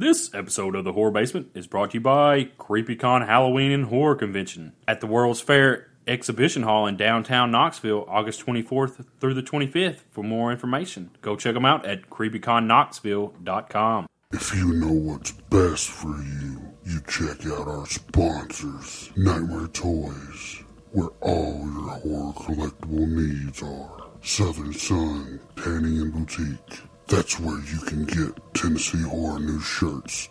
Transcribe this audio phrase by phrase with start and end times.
[0.00, 4.14] This episode of the Horror Basement is brought to you by CreepyCon Halloween and Horror
[4.14, 10.02] Convention at the World's Fair Exhibition Hall in downtown Knoxville, August 24th through the 25th.
[10.12, 14.06] For more information, go check them out at creepyconknoxville.com.
[14.30, 20.62] If you know what's best for you, you check out our sponsors, Nightmare Toys,
[20.92, 24.04] where all your horror collectible needs are.
[24.22, 26.87] Southern Sun Tanning and Boutique.
[27.08, 30.28] That's where you can get Tennessee Horror new shirts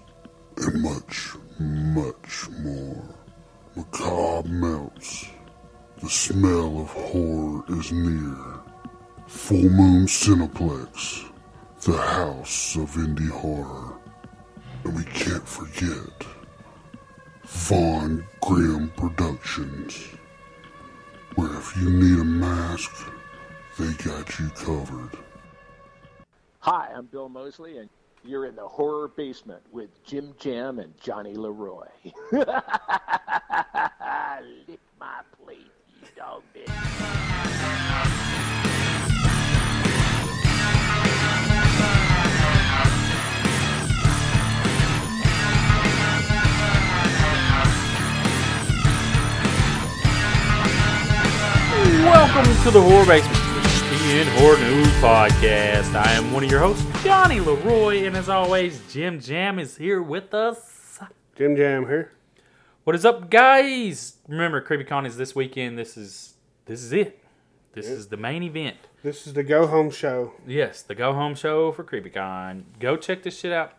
[0.57, 3.03] and much, much more.
[3.75, 5.25] Macabre Melts.
[5.99, 8.37] The smell of horror is near.
[9.25, 11.25] Full Moon Cineplex.
[11.81, 13.95] The house of indie horror.
[14.83, 16.27] And we can't forget
[17.43, 20.09] Vaughn Graham Productions,
[21.33, 22.91] where if you need a mask,
[23.79, 25.17] they got you covered.
[26.69, 27.89] Hi, I'm Bill Moseley, and
[28.25, 31.87] you're in the horror basement with Jim Jam and Johnny Leroy.
[32.33, 32.43] Lick
[34.99, 36.67] my plate, you dog bitch.
[52.03, 53.46] Welcome to the Horror Basement,
[54.07, 55.93] the Horror News Podcast.
[55.93, 60.01] I am one of your hosts, Johnny Leroy, and as always, Jim Jam is here
[60.01, 60.99] with us.
[61.35, 62.11] Jim Jam here.
[62.85, 64.17] What is up, guys?
[64.29, 65.77] Remember, CreepyCon is this weekend.
[65.77, 67.21] This is this is it.
[67.73, 68.77] This is the main event.
[69.03, 70.33] This is the go home show.
[70.47, 72.63] Yes, the go home show for CreepyCon.
[72.79, 73.73] Go check this shit out.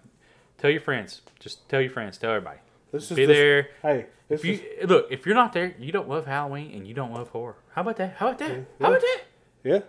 [0.58, 1.22] Tell your friends.
[1.40, 2.18] Just tell your friends.
[2.18, 2.58] Tell everybody.
[2.92, 3.68] This is Be the- there.
[3.82, 6.86] Hey, this If you is look, if you're not there, you don't love Halloween and
[6.86, 7.56] you don't love horror.
[7.74, 8.16] How about that?
[8.18, 8.50] How about that?
[8.50, 8.84] Mm-hmm.
[8.84, 9.20] How about that?
[9.64, 9.80] yeah.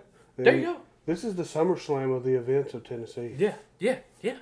[0.43, 0.77] There you go.
[1.05, 3.35] This is the SummerSlam of the events of Tennessee.
[3.37, 4.37] Yeah, yeah, yeah.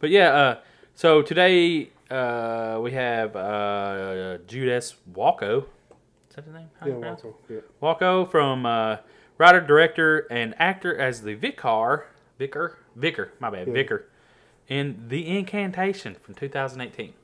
[0.00, 0.58] But yeah, uh,
[0.94, 4.96] so today uh, we have uh, Jude S.
[5.12, 5.64] Walko.
[6.28, 6.68] Is that his name?
[6.80, 7.26] How Yeah, you pronounce it?
[7.26, 7.44] welcome.
[7.48, 7.60] Yeah.
[7.82, 8.96] Walko from uh,
[9.38, 12.06] writer, director, and actor as the Vicar,
[12.38, 13.72] Vicar, Vicar, my bad, Yeah.
[13.72, 14.08] Vicar,
[14.68, 17.14] in The Incantation from 2018.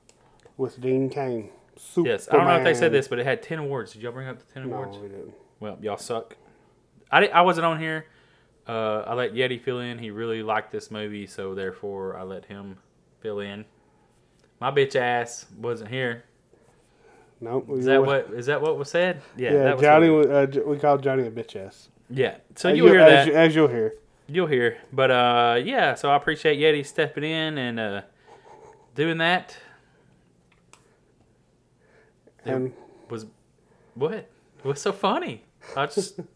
[0.56, 1.50] With Dean Cain.
[1.96, 3.92] Yes, I don't know if they said this, but it had 10 awards.
[3.92, 4.96] Did y'all bring up the 10 No, awards?
[4.98, 5.34] we didn't.
[5.58, 6.36] Well, y'all suck.
[7.10, 8.06] I, I wasn't on here.
[8.66, 9.98] Uh, I let Yeti fill in.
[9.98, 12.78] He really liked this movie, so therefore I let him
[13.20, 13.64] fill in.
[14.60, 16.24] My bitch ass wasn't here.
[17.40, 17.66] Nope.
[17.68, 19.20] we Is that what is that what was said?
[19.36, 20.08] Yeah, Yeah, that was Johnny.
[20.08, 21.88] Uh, we called Johnny a bitch ass.
[22.08, 22.36] yeah.
[22.56, 23.94] So you'll hear as you- as you'll hear.
[24.26, 24.78] You'll hear.
[24.92, 25.94] But uh, yeah.
[25.94, 28.02] So I appreciate Yeti stepping in and uh,
[28.94, 29.54] doing that.
[32.46, 32.72] It And
[33.10, 33.26] was
[33.94, 34.30] what?
[34.62, 35.44] What's so funny?
[35.76, 36.20] I just.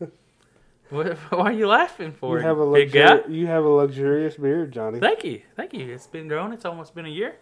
[0.91, 2.39] what, why are you laughing for?
[2.39, 3.19] you have a big guy?
[3.19, 5.01] luxuri- you have a luxurious beard, Johnny.
[5.01, 5.93] Thank you, thank you.
[5.93, 6.53] It's been growing.
[6.53, 7.37] It's almost been a year.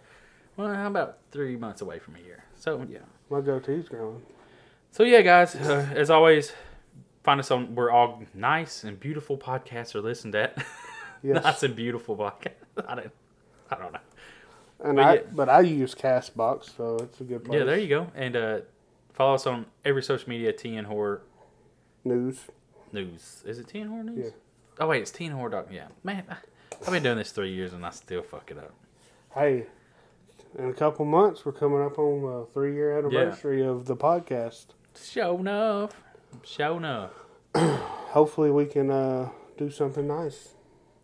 [0.55, 2.43] Well, how about three months away from a year?
[2.55, 2.99] So yeah.
[3.29, 4.21] My goatee's growing.
[4.91, 5.55] So yeah, guys.
[5.55, 6.53] Uh, as always,
[7.23, 7.75] find us on.
[7.75, 10.57] We're all nice and beautiful podcasts are listened at.
[11.23, 11.43] Yes.
[11.43, 12.53] nice and beautiful podcast.
[12.87, 13.11] I don't.
[13.71, 13.99] I don't know.
[14.83, 15.21] And but I, yeah.
[15.33, 17.57] but I use Castbox, so it's a good place.
[17.57, 18.11] Yeah, there you go.
[18.13, 18.59] And uh,
[19.13, 20.53] follow us on every social media.
[20.53, 21.23] TN Horror
[22.05, 22.41] News.
[22.93, 23.43] News.
[23.45, 24.25] Is it Teen Horror News?
[24.25, 24.31] Yeah.
[24.79, 25.49] Oh wait, it's Teen Horror.
[25.49, 26.23] Doc- Yeah, man.
[26.85, 28.73] I've been doing this three years and I still fuck it up.
[29.33, 29.65] Hey,
[30.57, 34.67] in a couple months, we're coming up on the three year anniversary of the podcast.
[34.99, 35.91] Show enough.
[36.43, 37.11] Show enough.
[37.55, 40.49] Hopefully, we can uh, do something nice.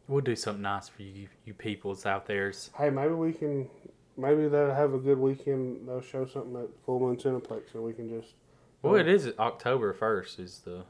[0.08, 2.52] We'll do something nice for you, you peoples out there.
[2.78, 3.70] Hey, maybe we can.
[4.18, 5.88] Maybe they'll have a good weekend.
[5.88, 8.34] They'll show something at Full Moon Cineplex, so we can just.
[8.82, 10.40] Well, it is October first.
[10.40, 10.84] Is the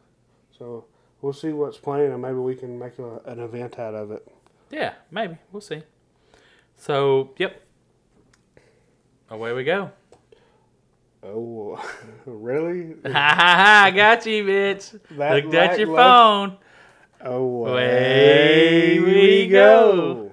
[0.58, 0.86] So
[1.22, 4.28] we'll see what's playing, and maybe we can make a, an event out of it.
[4.70, 5.82] yeah, maybe we'll see.
[6.76, 7.62] So, yep.
[9.30, 9.92] Away we go.
[11.24, 11.82] Oh,
[12.26, 12.96] really?
[13.06, 13.84] Ha ha ha!
[13.86, 15.00] I got you, bitch.
[15.12, 16.58] That Looked at your phone.
[17.22, 20.32] Away Away we go.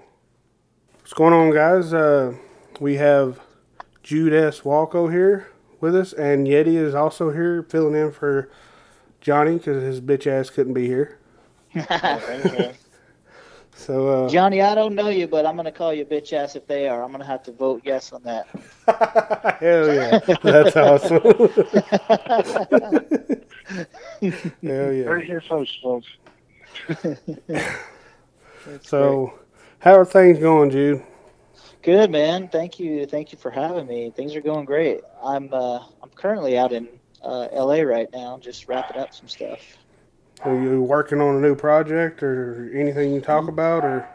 [0.98, 1.94] What's going on, guys?
[1.94, 2.34] Uh,
[2.80, 3.40] we have
[4.02, 4.60] Jude S.
[4.60, 5.48] Walko here
[5.80, 8.50] with us, and Yeti is also here filling in for
[9.20, 11.18] Johnny because his bitch ass couldn't be here.
[13.80, 16.66] So, uh, Johnny, I don't know you, but I'm gonna call you bitch ass if
[16.66, 17.02] they are.
[17.02, 18.46] I'm gonna have to vote yes on that.
[19.58, 21.22] hell yeah, that's awesome.
[24.62, 25.04] hell yeah.
[25.04, 26.08] Heard here first, folks.
[28.82, 29.32] So,
[29.78, 31.02] how are things going, Jude?
[31.80, 34.12] Good man, thank you, thank you for having me.
[34.14, 35.00] Things are going great.
[35.24, 36.86] I'm uh, I'm currently out in
[37.22, 37.84] uh, L.A.
[37.84, 39.60] right now, just wrapping up some stuff.
[40.42, 43.84] Are you working on a new project or anything you talk about?
[43.84, 44.08] Or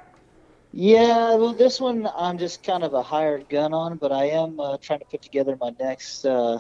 [0.72, 4.60] Yeah, well, this one I'm just kind of a hired gun on, but I am
[4.60, 6.25] uh, trying to put together my next.
[6.25, 6.60] Uh,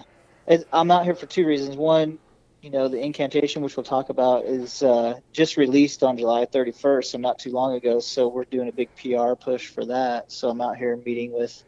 [0.71, 1.75] I'm out here for two reasons.
[1.75, 2.19] One,
[2.61, 7.05] you know, the incantation, which we'll talk about, is uh, just released on July 31st,
[7.05, 7.99] so not too long ago.
[7.99, 10.31] So we're doing a big PR push for that.
[10.31, 11.63] So I'm out here meeting with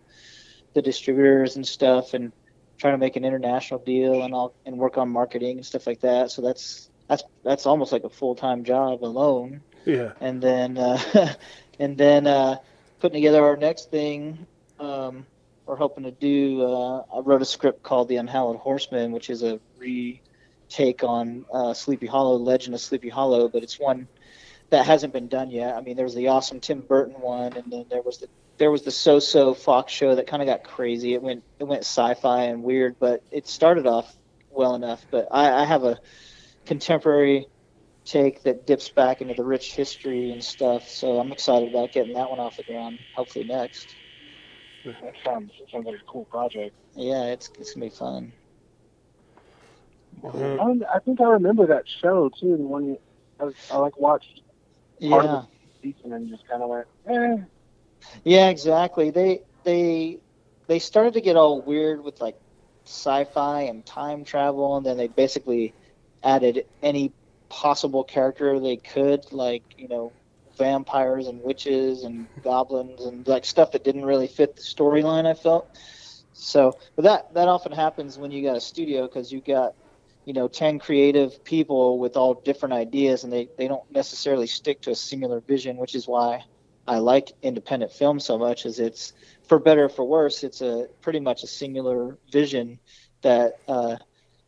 [0.73, 2.31] the distributors and stuff, and
[2.77, 6.01] trying to make an international deal, and all and work on marketing and stuff like
[6.01, 6.31] that.
[6.31, 9.62] So that's that's that's almost like a full time job alone.
[9.85, 10.13] Yeah.
[10.19, 11.33] And then uh,
[11.79, 12.57] and then uh,
[13.00, 14.45] putting together our next thing.
[14.79, 15.25] Um,
[15.65, 16.63] we're hoping to do.
[16.63, 21.73] Uh, I wrote a script called The Unhallowed Horseman, which is a retake on uh,
[21.73, 24.07] Sleepy Hollow, Legend of Sleepy Hollow, but it's one
[24.69, 25.75] that hasn't been done yet.
[25.75, 28.28] I mean, there was the awesome Tim Burton one, and then there was the
[28.58, 31.14] there was the so-so Fox show that kind of got crazy.
[31.14, 34.16] It went it went sci-fi and weird, but it started off
[34.50, 35.06] well enough.
[35.12, 36.00] But I, I have a
[36.66, 37.48] contemporary
[38.04, 40.90] take that dips back into the rich history and stuff.
[40.90, 43.00] So I'm excited about getting that one off the ground.
[43.14, 43.96] Hopefully next.
[44.86, 46.74] That sounds sounds like a cool project.
[46.96, 48.31] Yeah, it's it's gonna be fun.
[50.24, 52.58] Uh, I, I think I remember that show too.
[52.58, 53.00] The one you,
[53.40, 54.46] I, I like watched part
[54.99, 55.44] Yeah,
[55.81, 57.44] season and just kind of went, eh.
[58.23, 59.11] yeah, exactly.
[59.11, 60.19] They they
[60.67, 62.35] they started to get all weird with like
[62.85, 65.75] sci-fi and time travel, and then they basically
[66.23, 67.13] added any
[67.49, 70.13] possible character they could, like you know
[70.57, 75.25] vampires and witches and goblins and like stuff that didn't really fit the storyline.
[75.25, 75.67] I felt
[76.33, 79.73] so, but that that often happens when you got a studio because you got
[80.27, 84.81] you know 10 creative people with all different ideas and they, they don't necessarily stick
[84.81, 86.44] to a singular vision which is why
[86.85, 89.13] i like independent film so much is it's
[89.47, 92.77] for better or for worse it's a pretty much a singular vision
[93.21, 93.95] that uh,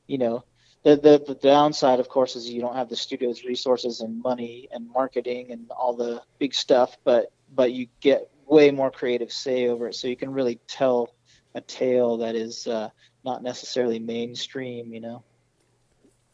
[0.05, 0.43] you know
[0.83, 4.67] the, the the downside of course is you don't have the studio's resources and money
[4.73, 9.67] and marketing and all the big stuff but but you get way more creative say
[9.67, 9.95] over it.
[9.95, 11.13] So you can really tell
[11.53, 12.89] a tale that is uh,
[13.23, 15.23] not necessarily mainstream you know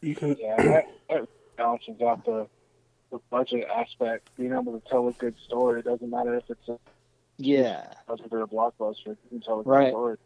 [0.06, 0.36] you can.
[0.38, 2.46] yeah, that, that balances out the
[3.10, 4.28] the budget aspect.
[4.36, 5.80] Being able to tell a good story.
[5.80, 6.78] It doesn't matter if it's a
[7.38, 9.06] yeah budget or a blockbuster.
[9.06, 9.90] You can tell a good Right.
[9.92, 10.16] story.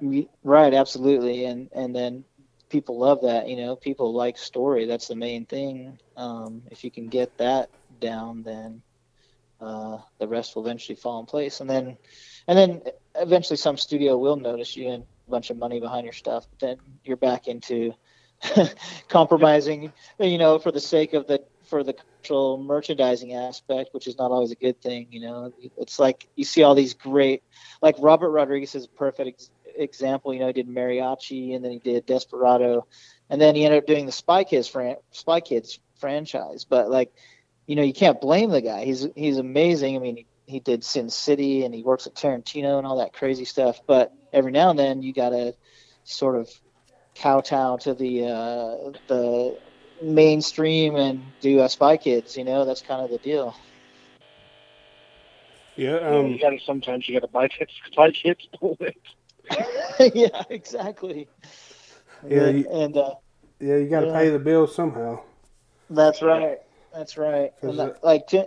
[0.00, 2.24] We- Right, absolutely, and and then
[2.70, 3.48] people love that.
[3.48, 4.86] You know, people like story.
[4.86, 5.98] That's the main thing.
[6.16, 7.70] Um, if you can get that
[8.00, 8.82] down, then
[9.60, 11.60] uh, the rest will eventually fall in place.
[11.60, 11.96] And then,
[12.46, 12.82] and then
[13.14, 16.46] eventually, some studio will notice you and a bunch of money behind your stuff.
[16.50, 17.92] But then you're back into
[19.08, 19.92] compromising.
[20.18, 24.30] You know, for the sake of the for the cultural merchandising aspect, which is not
[24.30, 25.08] always a good thing.
[25.10, 27.42] You know, it's like you see all these great
[27.82, 30.32] like Robert Rodriguez is a perfect ex- example.
[30.32, 32.86] You know, he did Mariachi and then he did Desperado,
[33.30, 36.64] and then he ended up doing the Spy Kids fran- Spy Kids franchise.
[36.64, 37.12] But like,
[37.66, 38.84] you know, you can't blame the guy.
[38.84, 39.96] He's he's amazing.
[39.96, 43.12] I mean, he, he did Sin City and he works with Tarantino and all that
[43.12, 43.80] crazy stuff.
[43.86, 45.54] But every now and then you gotta
[46.04, 46.50] sort of
[47.14, 49.58] kowtow to the uh, the
[50.02, 52.36] mainstream and do a Spy Kids.
[52.36, 53.54] You know, that's kind of the deal.
[55.76, 55.98] Yeah.
[56.00, 56.26] Yeah, Um.
[56.28, 58.96] you gotta sometimes you gotta buy tips, buy tips for it.
[60.14, 61.28] yeah, exactly.
[62.26, 63.14] Yeah, and, you- and uh,
[63.60, 63.76] Yeah.
[63.76, 64.12] You got to Yeah.
[64.18, 65.20] pay the bills somehow.
[65.90, 66.58] That's right.
[66.94, 67.52] That's right.
[67.60, 68.46] And that- it- like Tim,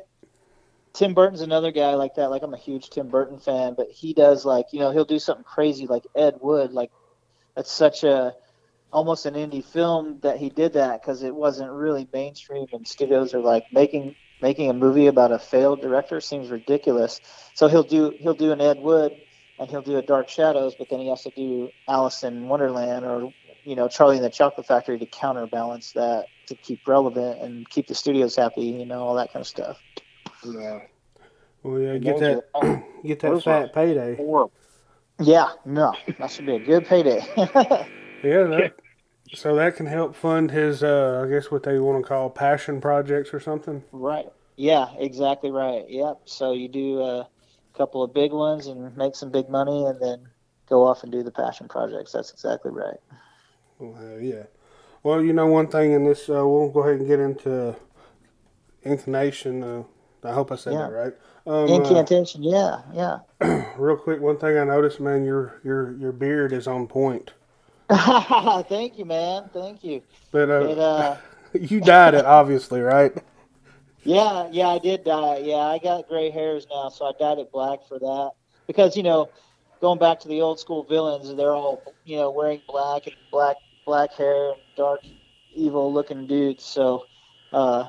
[0.93, 2.29] Tim Burton's another guy like that.
[2.31, 5.19] Like I'm a huge Tim Burton fan, but he does like you know he'll do
[5.19, 6.71] something crazy like Ed Wood.
[6.71, 6.91] Like
[7.55, 8.33] that's such a
[8.91, 13.33] almost an indie film that he did that because it wasn't really mainstream and studios
[13.33, 17.19] are like making making a movie about a failed director seems ridiculous.
[17.53, 19.13] So he'll do he'll do an Ed Wood
[19.59, 23.05] and he'll do a Dark Shadows, but then he has to do Alice in Wonderland
[23.05, 27.69] or you know Charlie and the Chocolate Factory to counterbalance that to keep relevant and
[27.69, 29.81] keep the studios happy, you know, all that kind of stuff.
[30.45, 30.79] Yeah.
[31.63, 31.97] Well, yeah.
[31.97, 32.43] Get that.
[32.53, 34.15] are Get that those fat payday.
[34.15, 34.53] horrible.
[35.19, 37.25] Yeah, no, that should be a good payday.
[38.23, 38.43] Yeah.
[38.43, 38.73] That,
[39.33, 40.83] so that can help fund his.
[40.83, 41.23] Uh.
[41.25, 43.83] I guess what they want to call passion projects or something.
[43.91, 44.27] right.
[44.59, 45.85] Yeah, exactly right.
[45.87, 46.21] Yep.
[46.25, 47.27] So you do a
[47.75, 50.27] couple of big ones and make some big money, and then
[50.67, 52.11] go off and do the passion projects.
[52.13, 52.97] That's exactly right.
[53.77, 54.43] Well, yeah.
[55.03, 57.75] Well, you know, one thing in this, uh, we'll go ahead and get into
[58.83, 59.63] inclination.
[59.63, 59.83] Uh,
[60.23, 60.87] I hope I said Yeah.
[60.87, 61.13] that right.
[61.45, 62.43] Um, uh, Incantation.
[62.43, 63.19] Yeah, yeah.
[63.77, 67.33] real quick, one thing I noticed, man, your your your beard is on point.
[68.69, 69.49] Thank you, man.
[69.53, 70.01] Thank you.
[70.31, 71.17] But uh, It, uh,
[71.53, 73.15] you dyed it, obviously, right?
[74.03, 75.35] Yeah, yeah, I did dye.
[75.37, 75.45] it.
[75.45, 78.31] Yeah, I got gray hairs now, so I dyed it black for that.
[78.65, 79.29] Because you know,
[79.81, 83.57] going back to the old school villains, they're all you know wearing black and black
[83.85, 85.01] black hair and dark,
[85.55, 86.63] evil looking dudes.
[86.63, 87.05] So,
[87.53, 87.87] uh,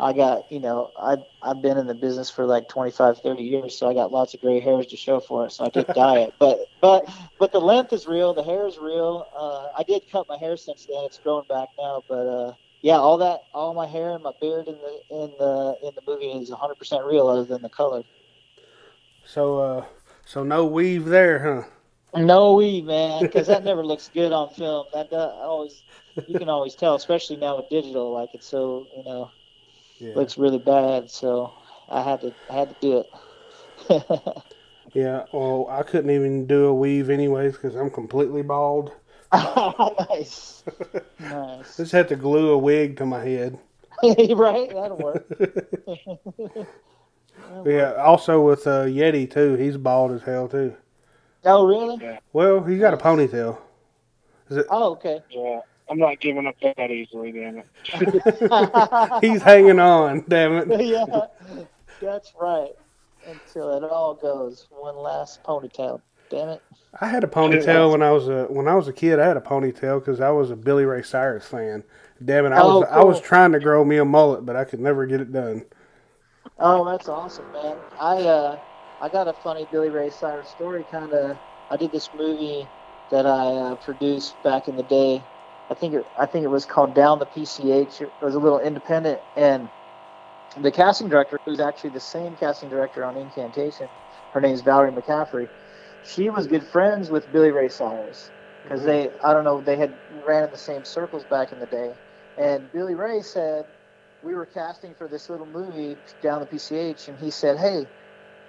[0.00, 3.76] I got, you know, I I've been in the business for like 25, 30 years,
[3.76, 5.52] so I got lots of gray hairs to show for it.
[5.52, 8.78] So I did dye it, but but but the length is real, the hair is
[8.78, 9.26] real.
[9.36, 12.04] Uh, I did cut my hair since then; it's growing back now.
[12.08, 12.52] But uh,
[12.82, 16.02] yeah, all that, all my hair and my beard in the in the in the
[16.06, 18.04] movie is 100 percent real, other than the color.
[19.24, 19.84] So, uh,
[20.24, 21.68] so no weave there, huh?
[22.14, 24.86] No weave, man, because that never looks good on film.
[24.94, 25.82] That does, always
[26.28, 29.30] you can always tell, especially now with digital, like it's so you know
[29.98, 30.14] Yeah.
[30.14, 31.10] looks really bad.
[31.10, 31.52] So
[31.88, 33.04] I had to I had to do
[33.90, 34.42] it.
[34.94, 35.24] Yeah.
[35.32, 38.92] Well, I couldn't even do a weave anyways because I'm completely bald.
[39.32, 40.64] nice,
[41.20, 41.76] nice.
[41.76, 43.58] Just had to glue a wig to my head.
[44.02, 45.26] right, that'll work.
[47.66, 47.94] Yeah.
[47.94, 49.54] Also with uh, Yeti too.
[49.54, 50.74] He's bald as hell too.
[51.44, 52.18] Oh, really?
[52.32, 53.58] Well, he's got a ponytail.
[54.50, 54.66] It...
[54.70, 55.20] Oh, okay.
[55.30, 57.66] Yeah, I'm not giving up that easily, damn it.
[59.20, 60.24] He's hanging on.
[60.28, 60.68] Damn it.
[60.80, 61.04] yeah,
[62.00, 62.70] that's right.
[63.26, 64.66] Until it all goes.
[64.70, 66.00] One last ponytail.
[66.30, 66.62] Damn it.
[67.00, 69.18] I had a ponytail when I was a when I was a kid.
[69.18, 71.84] I had a ponytail because I was a Billy Ray Cyrus fan.
[72.24, 72.52] Damn it!
[72.52, 75.06] I Oh, was I was trying to grow me a mullet, but I could never
[75.06, 75.66] get it done.
[76.58, 77.78] Oh, that's awesome, man.
[77.98, 78.58] I uh,
[79.00, 80.84] I got a funny Billy Ray Cyrus story.
[80.84, 81.38] Kind of,
[81.70, 82.70] I did this movie
[83.10, 85.26] that I uh, produced back in the day.
[85.70, 88.00] I think it, I think it was called Down the PCH.
[88.00, 89.68] It was a little independent, and
[90.56, 93.88] the casting director, who's actually the same casting director on Incantation,
[94.30, 95.48] her name's Valerie McCaffrey.
[96.02, 98.30] She was good friends with Billy Ray Cyrus
[98.62, 101.66] because they, I don't know, they had ran in the same circles back in the
[101.66, 101.90] day.
[102.36, 103.64] And Billy Ray said,
[104.22, 107.86] we were casting for this little movie down the PCH, and he said, "Hey,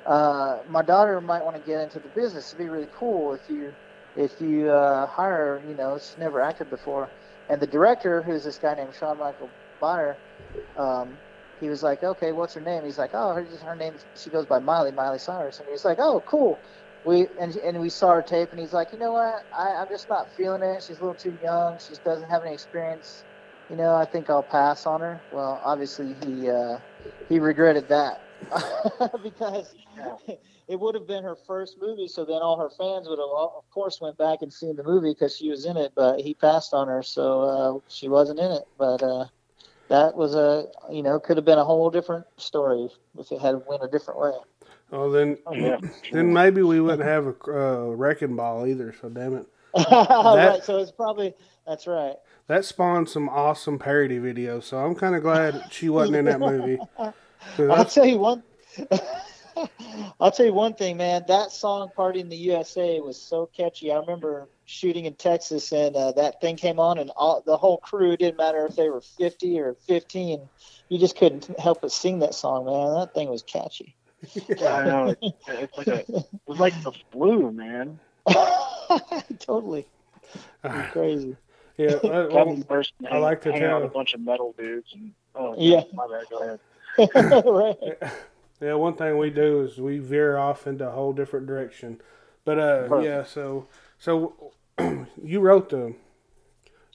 [0.06, 2.50] uh, my daughter might want to get into the business.
[2.50, 3.76] It'd be really cool if you
[4.16, 5.64] if you uh, hire.
[5.68, 7.12] You know, it's never acted before."
[7.50, 10.20] And the director, who's this guy named Sean Michael Bonner,
[10.78, 11.20] um,
[11.60, 14.46] he was like, "Okay, what's her name?" He's like, "Oh, her, her name she goes
[14.46, 16.62] by Miley, Miley Cyrus." And he's like, "Oh, cool."
[17.04, 19.34] We and and we saw her tape, and he's like, "You know what?
[19.58, 20.84] I, I'm just not feeling it.
[20.84, 21.80] She's a little too young.
[21.86, 23.26] She doesn't have any experience."
[23.70, 25.24] you know, I think I'll pass on her.
[25.30, 26.80] Well, obviously he uh,
[27.30, 28.18] he regretted that
[29.24, 29.74] because
[30.68, 32.08] it would have been her first movie.
[32.08, 35.12] So then all her fans would have, of course, went back and seen the movie
[35.12, 35.94] because she was in it.
[35.96, 38.64] But he passed on her, so uh, she wasn't in it.
[38.78, 39.26] But uh,
[39.90, 43.62] that was a, you know, could have been a whole different story if it had
[43.68, 44.32] went a different way.
[44.92, 45.78] Oh, then Oh, yeah.
[46.12, 48.94] then maybe we wouldn't have a uh, wrecking ball either.
[49.00, 50.64] So damn it, right.
[50.64, 51.34] So it's probably
[51.68, 52.16] that's right.
[52.48, 54.64] that spawned some awesome parody videos.
[54.64, 56.80] So I'm kind of glad she wasn't in that movie.
[57.60, 58.44] I'll tell you one.
[60.20, 61.24] I'll tell you one thing, man.
[61.28, 63.92] That song "Party in the USA" was so catchy.
[63.92, 67.78] I remember shooting in Texas, and uh, that thing came on, and all the whole
[67.78, 70.48] crew didn't matter if they were fifty or fifteen.
[70.88, 72.94] You just couldn't help but sing that song, man.
[73.00, 73.96] That thing was catchy.
[74.62, 75.16] I know.
[75.22, 78.00] It's, it's like a, it was like the flu, man.
[79.40, 79.88] totally
[80.92, 81.36] crazy.
[81.78, 82.64] yeah, uh, well,
[83.10, 84.94] I like to tell- with a bunch of metal dudes.
[84.94, 85.84] And, oh, Yeah.
[85.94, 86.26] My bad.
[86.30, 86.60] Go ahead.
[87.16, 87.76] right.
[88.62, 92.02] Yeah, one thing we do is we veer off into a whole different direction.
[92.44, 93.06] But uh, Perfect.
[93.06, 94.54] yeah, so so
[95.24, 95.96] you wrote the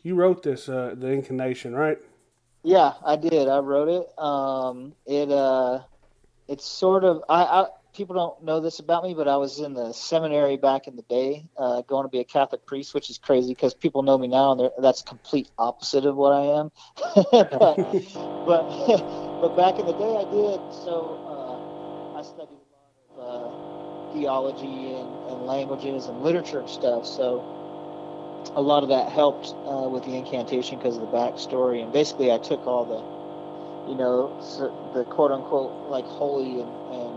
[0.02, 1.98] you wrote this uh, the incarnation, right?
[2.62, 3.48] Yeah, I did.
[3.48, 4.18] I wrote it.
[4.18, 5.80] Um, it uh,
[6.48, 9.72] it's sort of I, I people don't know this about me, but I was in
[9.72, 13.18] the seminary back in the day, uh, going to be a Catholic priest, which is
[13.18, 16.72] crazy because people know me now, and that's complete opposite of what I am.
[17.32, 17.76] but,
[18.46, 20.56] but but back in the day, I did.
[20.72, 23.52] So uh, I studied a lot of
[24.08, 27.04] uh, theology and, and languages and literature and stuff.
[27.04, 27.44] So
[28.56, 31.82] a lot of that helped uh, with the incantation because of the backstory.
[31.82, 34.32] And basically, I took all the, you know,
[34.94, 37.14] the quote unquote like holy and, and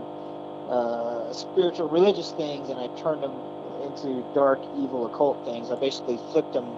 [0.68, 3.32] uh, spiritual religious things, and I turned them
[3.88, 5.70] into dark, evil, occult things.
[5.70, 6.76] I basically flipped them.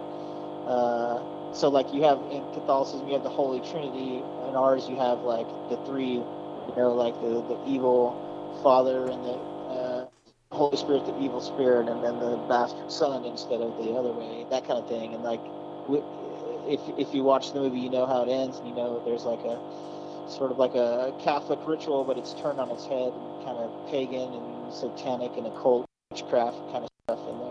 [1.52, 4.23] So, like you have in Catholicism, you have the Holy Trinity.
[4.49, 8.14] In ours, you have like the three, you know, like the the evil
[8.62, 10.07] Father and the uh,
[10.52, 14.47] Holy Spirit, the evil spirit, and then the bastard son instead of the other way,
[14.50, 15.14] that kind of thing.
[15.14, 15.40] And like,
[16.66, 19.25] if if you watch the movie, you know how it ends, and you know there's
[19.25, 19.59] like a
[20.30, 23.71] sort of like a Catholic ritual, but it's turned on its head and kind of
[23.90, 27.50] pagan and satanic and occult witchcraft kind of stuff in there.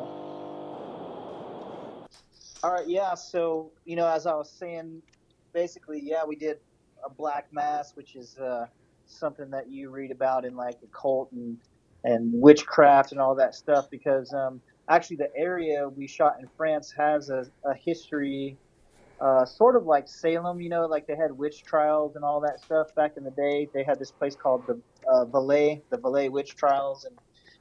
[2.64, 3.14] All right, yeah.
[3.14, 5.02] So you know, as I was saying,
[5.54, 6.58] basically, yeah, we did
[7.06, 8.68] a black mass, which is uh,
[9.06, 11.58] something that you read about in like occult and
[12.04, 16.94] and witchcraft and all that stuff because um, actually the area we shot in France
[16.96, 18.58] has a, a history
[19.22, 22.60] uh, sort of like Salem, you know, like they had witch trials and all that
[22.62, 23.68] stuff back in the day.
[23.74, 27.18] They had this place called the uh, Valais, the Valais witch trials, and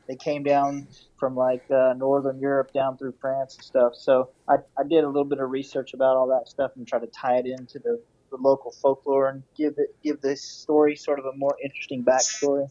[0.09, 0.89] they came down
[1.19, 3.95] from like uh, northern Europe down through France and stuff.
[3.95, 6.99] So I, I did a little bit of research about all that stuff and try
[6.99, 8.01] to tie it into the,
[8.31, 12.67] the local folklore and give it give this story sort of a more interesting backstory.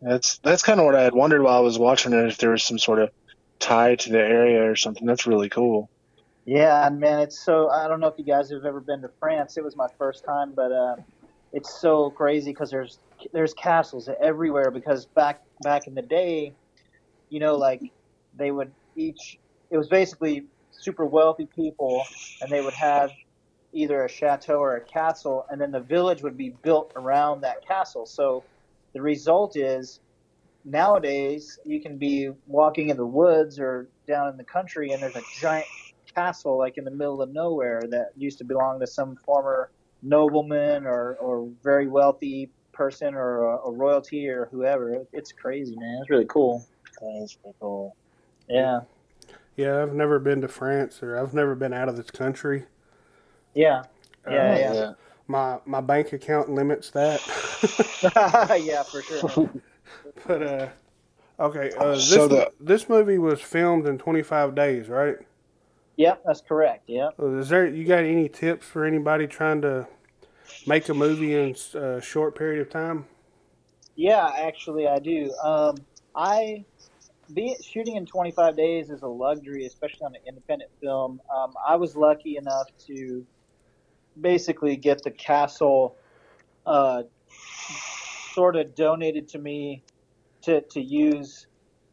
[0.00, 2.50] That's that's kind of what I had wondered while I was watching it if there
[2.50, 3.10] was some sort of
[3.58, 5.06] tie to the area or something.
[5.06, 5.90] That's really cool.
[6.46, 7.68] Yeah, and man, it's so.
[7.68, 9.58] I don't know if you guys have ever been to France.
[9.58, 10.96] It was my first time, but uh,
[11.52, 12.98] it's so crazy because there's
[13.32, 14.70] there's castles everywhere.
[14.70, 16.52] Because back back in the day,
[17.30, 17.82] you know, like
[18.36, 19.38] they would each.
[19.70, 22.02] It was basically super wealthy people,
[22.40, 23.10] and they would have
[23.72, 27.66] either a chateau or a castle, and then the village would be built around that
[27.66, 28.06] castle.
[28.06, 28.44] So
[28.94, 30.00] the result is
[30.64, 35.16] nowadays you can be walking in the woods or down in the country, and there's
[35.16, 35.66] a giant
[36.14, 39.70] castle like in the middle of nowhere that used to belong to some former
[40.02, 45.04] nobleman or, or very wealthy person or a, a royalty or whoever.
[45.12, 45.98] It's crazy, man.
[46.00, 46.64] It's really cool.
[47.00, 47.96] That's pretty cool.
[48.48, 48.80] Yeah.
[49.56, 52.64] Yeah, I've never been to France or I've never been out of this country.
[53.54, 53.82] Yeah.
[54.26, 54.92] Uh, Yeah, yeah.
[55.26, 57.20] My my bank account limits that.
[58.62, 59.50] yeah, for sure.
[60.26, 60.68] but uh,
[61.40, 65.16] okay, uh, this So the- this movie was filmed in 25 days, right?
[65.98, 66.84] Yep, that's correct.
[66.88, 67.14] Yep.
[67.20, 69.88] Uh, Is there you got any tips for anybody trying to
[70.64, 73.04] make a movie in a short period of time?
[73.96, 75.34] Yeah, actually, I do.
[75.42, 75.76] Um,
[76.14, 76.64] I
[77.34, 81.20] be shooting in 25 days is a luxury, especially on an independent film.
[81.36, 83.26] Um, I was lucky enough to
[84.20, 85.96] basically get the castle
[86.64, 87.02] uh,
[88.34, 89.82] sort of donated to me
[90.42, 91.48] to to use.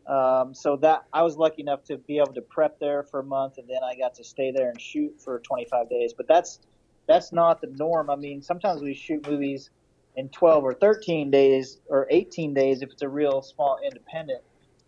[0.07, 3.23] Um, so that I was lucky enough to be able to prep there for a
[3.23, 6.13] month, and then I got to stay there and shoot for 25 days.
[6.15, 6.59] But that's
[7.07, 8.09] that's not the norm.
[8.09, 9.71] I mean, sometimes we shoot movies
[10.15, 14.41] in 12 or 13 days or 18 days if it's a real small independent.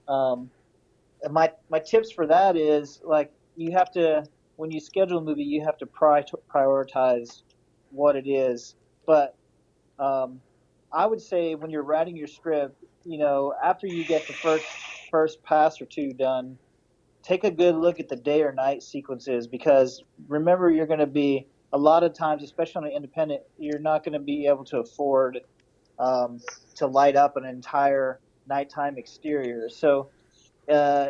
[0.07, 0.51] Um,
[1.31, 4.23] my my tips for that is like you have to
[4.55, 7.41] when you schedule a movie you have to pri- prioritize
[7.89, 8.75] what it is.
[9.05, 9.35] But
[9.99, 10.41] um,
[10.93, 14.85] I would say when you're writing your script, you know, after you get the first
[15.09, 16.57] first pass or two done,
[17.23, 21.05] take a good look at the day or night sequences because remember you're going to
[21.05, 24.63] be a lot of times, especially on an independent, you're not going to be able
[24.65, 25.41] to afford
[25.99, 26.39] um,
[26.75, 29.69] to light up an entire nighttime exterior.
[29.69, 30.09] So
[30.71, 31.09] uh,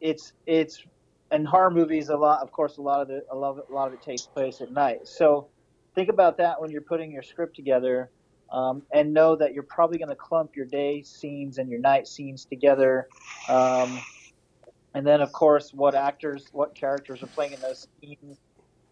[0.00, 0.82] it's it's
[1.30, 2.42] in horror movies a lot.
[2.42, 4.60] Of course, a lot of the a lot of, a lot of it takes place
[4.60, 5.06] at night.
[5.06, 5.48] So
[5.94, 8.10] think about that when you're putting your script together.
[8.52, 12.06] Um, and know that you're probably going to clump your day scenes and your night
[12.06, 13.08] scenes together.
[13.48, 13.98] Um,
[14.94, 18.36] and then, of course, what actors, what characters are playing in those scenes.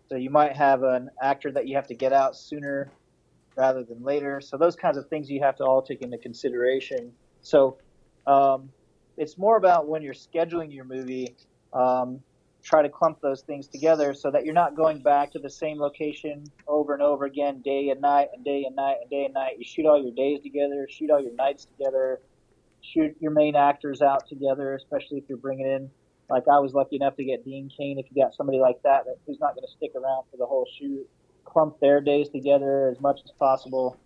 [0.09, 2.91] So you might have an actor that you have to get out sooner
[3.57, 4.41] rather than later.
[4.41, 7.13] So those kinds of things you have to all take into consideration.
[7.43, 7.77] So
[8.27, 8.71] um,
[9.19, 11.37] it's more about when you're scheduling your movie,
[11.75, 12.21] um,
[12.63, 15.79] try to clump those things together so that you're not going back to the same
[15.79, 19.35] location over and over again, day and night and day and night and day and
[19.35, 19.55] night.
[19.59, 22.21] You shoot all your days together, shoot all your nights together,
[22.83, 25.91] shoot your main actors out together, especially if you're bringing in.
[26.29, 27.99] Like I was lucky enough to get Dean Cain.
[27.99, 30.67] If you got somebody like that, who's not going to stick around for the whole
[30.79, 31.09] shoot,
[31.45, 33.97] clump their days together as much as possible,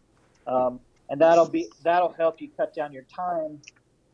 [0.47, 3.61] um, and that'll be that'll help you cut down your time,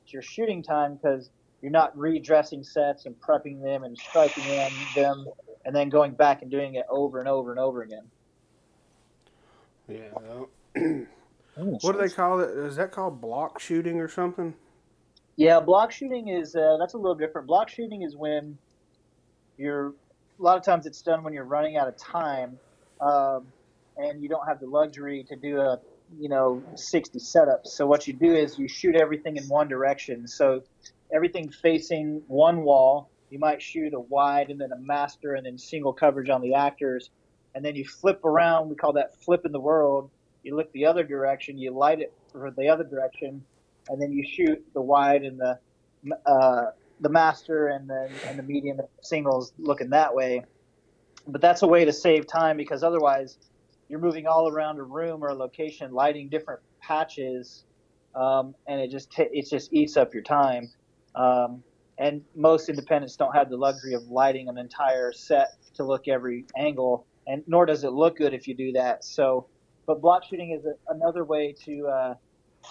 [0.07, 1.31] your shooting time, because
[1.63, 5.27] you're not redressing sets and prepping them and striking them, them
[5.65, 8.05] and then going back and doing it over and over and over again.
[9.89, 10.45] Yeah.
[11.57, 12.51] what do they call it?
[12.51, 14.55] Is that called block shooting or something?
[15.37, 17.47] Yeah, block shooting is uh, that's a little different.
[17.47, 18.59] Block shooting is when
[19.57, 22.59] you're a lot of times it's done when you're running out of time,
[23.01, 23.47] um,
[23.97, 25.79] and you don't have the luxury to do a
[26.19, 27.67] you know 60 setups.
[27.67, 30.27] So what you do is you shoot everything in one direction.
[30.27, 30.63] So
[31.15, 33.11] everything facing one wall.
[33.31, 36.55] You might shoot a wide and then a master and then single coverage on the
[36.55, 37.11] actors,
[37.55, 38.69] and then you flip around.
[38.69, 40.11] We call that flipping the world.
[40.43, 41.59] You look the other direction.
[41.59, 43.45] You light it for the other direction
[43.89, 45.59] and then you shoot the wide and the
[46.27, 46.67] uh,
[47.01, 50.45] the master and the and the medium singles looking that way.
[51.27, 53.39] But that's a way to save time because otherwise
[53.89, 57.65] you're moving all around a room or a location, lighting different patches,
[58.15, 60.71] um, and it just t- it just eats up your time.
[61.15, 61.63] Um,
[61.99, 66.47] and most independents don't have the luxury of lighting an entire set to look every
[66.57, 69.05] angle, and nor does it look good if you do that.
[69.05, 69.47] So,
[69.87, 72.15] but block shooting is a, another way to uh,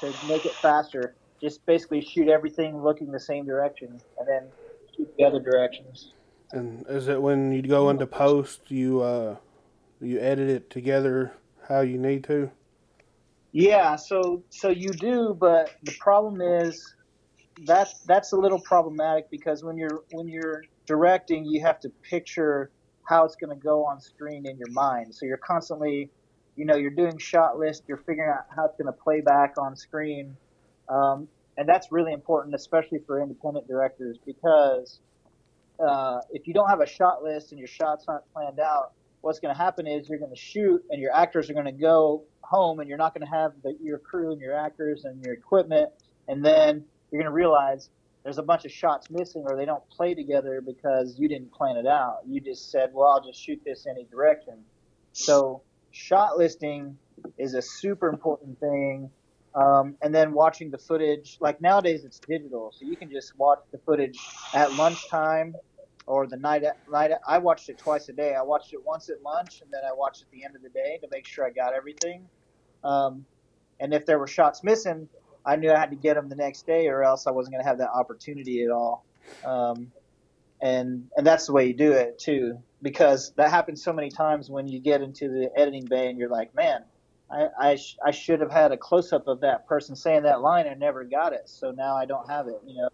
[0.01, 1.15] to make it faster.
[1.39, 4.43] Just basically shoot everything looking the same direction, and then
[4.97, 6.13] shoot the other directions.
[6.51, 9.35] And is it when you go into post, you uh,
[10.01, 11.33] you edit it together
[11.67, 12.49] how you need to?
[13.51, 16.95] Yeah, so so you do, but the problem is
[17.65, 22.71] that that's a little problematic because when you're when you're directing, you have to picture
[23.07, 25.13] how it's going to go on screen in your mind.
[25.13, 26.09] So you're constantly,
[26.55, 29.55] you know, you're doing shot list, you're figuring out how it's going to play back
[29.57, 30.37] on screen,
[30.89, 34.99] um, and that's really important, especially for independent directors, because
[35.79, 39.39] uh, if you don't have a shot list and your shots aren't planned out, what's
[39.39, 42.23] going to happen is you're going to shoot and your actors are going to go
[42.41, 45.33] home and you're not going to have the, your crew and your actors and your
[45.33, 45.89] equipment,
[46.27, 47.89] and then you're going to realize
[48.23, 51.77] there's a bunch of shots missing or they don't play together because you didn't plan
[51.77, 52.19] it out.
[52.27, 54.55] You just said, well, I'll just shoot this any direction.
[55.13, 56.97] So shot listing
[57.37, 59.09] is a super important thing.
[59.55, 63.59] Um, and then watching the footage, like nowadays it's digital, so you can just watch
[63.71, 64.19] the footage
[64.53, 65.55] at lunchtime
[66.05, 67.11] or the night at night.
[67.27, 68.35] I watched it twice a day.
[68.35, 70.69] I watched it once at lunch, and then I watched at the end of the
[70.69, 72.27] day to make sure I got everything.
[72.83, 73.25] Um,
[73.79, 75.09] and if there were shots missing,
[75.49, 77.63] I knew I had to get them the next day, or else I wasn't going
[77.63, 79.05] to have that opportunity at all.
[79.43, 79.91] Um,
[80.61, 84.49] and and that's the way you do it too, because that happens so many times
[84.49, 86.83] when you get into the editing bay and you're like, man,
[87.31, 90.41] I I, sh- I should have had a close up of that person saying that
[90.41, 92.89] line I never got it, so now I don't have it, you know.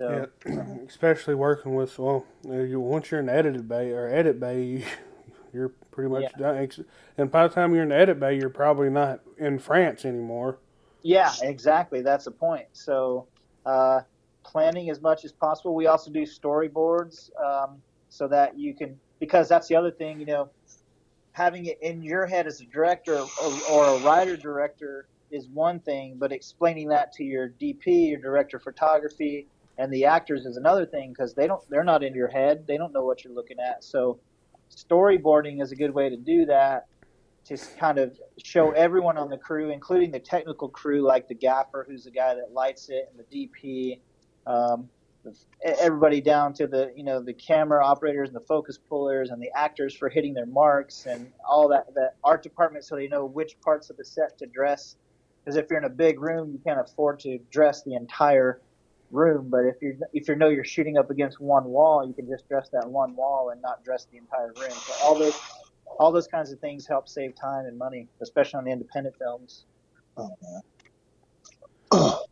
[0.00, 4.40] So, Yeah, especially working with well, you once you're in the edited bay or edit
[4.40, 4.84] bay, you,
[5.52, 6.38] you're pretty much Yeah.
[6.38, 6.70] done.
[7.18, 10.58] And by the time you're in the edit bay, you're probably not in France anymore.
[11.02, 12.02] Yeah, exactly.
[12.02, 12.66] That's the point.
[12.72, 13.28] So,
[13.64, 14.00] uh,
[14.44, 15.74] planning as much as possible.
[15.74, 20.26] We also do storyboards um, so that you can, because that's the other thing, you
[20.26, 20.50] know,
[21.32, 25.78] having it in your head as a director or, or a writer director is one
[25.80, 29.46] thing, but explaining that to your DP, your director of photography,
[29.78, 32.64] and the actors is another thing because they don't, they're not in your head.
[32.66, 33.84] They don't know what you're looking at.
[33.84, 34.20] So,
[34.70, 36.84] storyboarding is a good way to do that
[37.50, 41.84] to kind of show everyone on the crew, including the technical crew, like the gaffer,
[41.88, 43.98] who's the guy that lights it, and the DP,
[44.46, 44.88] um,
[45.80, 49.50] everybody down to the you know the camera operators and the focus pullers and the
[49.54, 51.92] actors for hitting their marks and all that.
[51.94, 54.96] The art department, so they know which parts of the set to dress.
[55.44, 58.60] Because if you're in a big room, you can't afford to dress the entire
[59.10, 59.48] room.
[59.50, 62.48] But if you if you know you're shooting up against one wall, you can just
[62.48, 64.70] dress that one wall and not dress the entire room.
[64.70, 65.34] So all those
[65.98, 69.64] all those kinds of things help save time and money, especially on the independent films.
[70.16, 70.36] Well,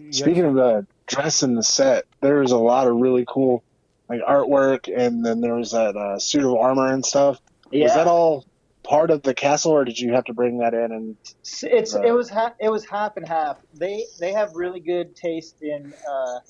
[0.00, 3.62] you Speaking of uh, dressing the set, there was a lot of really cool
[4.08, 7.40] like artwork, and then there was that uh, suit of armor and stuff.
[7.72, 8.44] Was that all
[8.82, 10.90] part of the castle, or did you have to bring that in?
[10.90, 13.58] And It's it's- it was ha- it was half and half.
[13.74, 16.40] They they have really good taste in uh,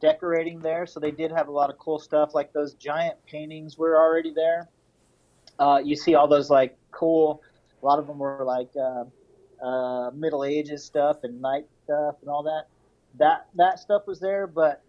[0.00, 2.34] decorating there, so they did have a lot of cool stuff.
[2.34, 4.68] Like those giant paintings were already there.
[5.60, 7.42] Uh, you see all those like cool.
[7.82, 9.04] A lot of them were like uh,
[9.64, 12.64] uh, Middle Ages stuff and knight stuff and all that.
[13.18, 14.82] That that stuff was there, but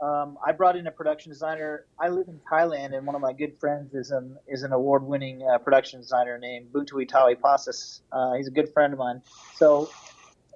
[0.00, 1.84] um, I brought in a production designer.
[1.98, 5.42] I live in Thailand, and one of my good friends is an is an award-winning
[5.42, 8.00] uh, production designer named Buntu Itawi Pasas.
[8.10, 9.22] Uh, he's a good friend of mine.
[9.56, 9.90] So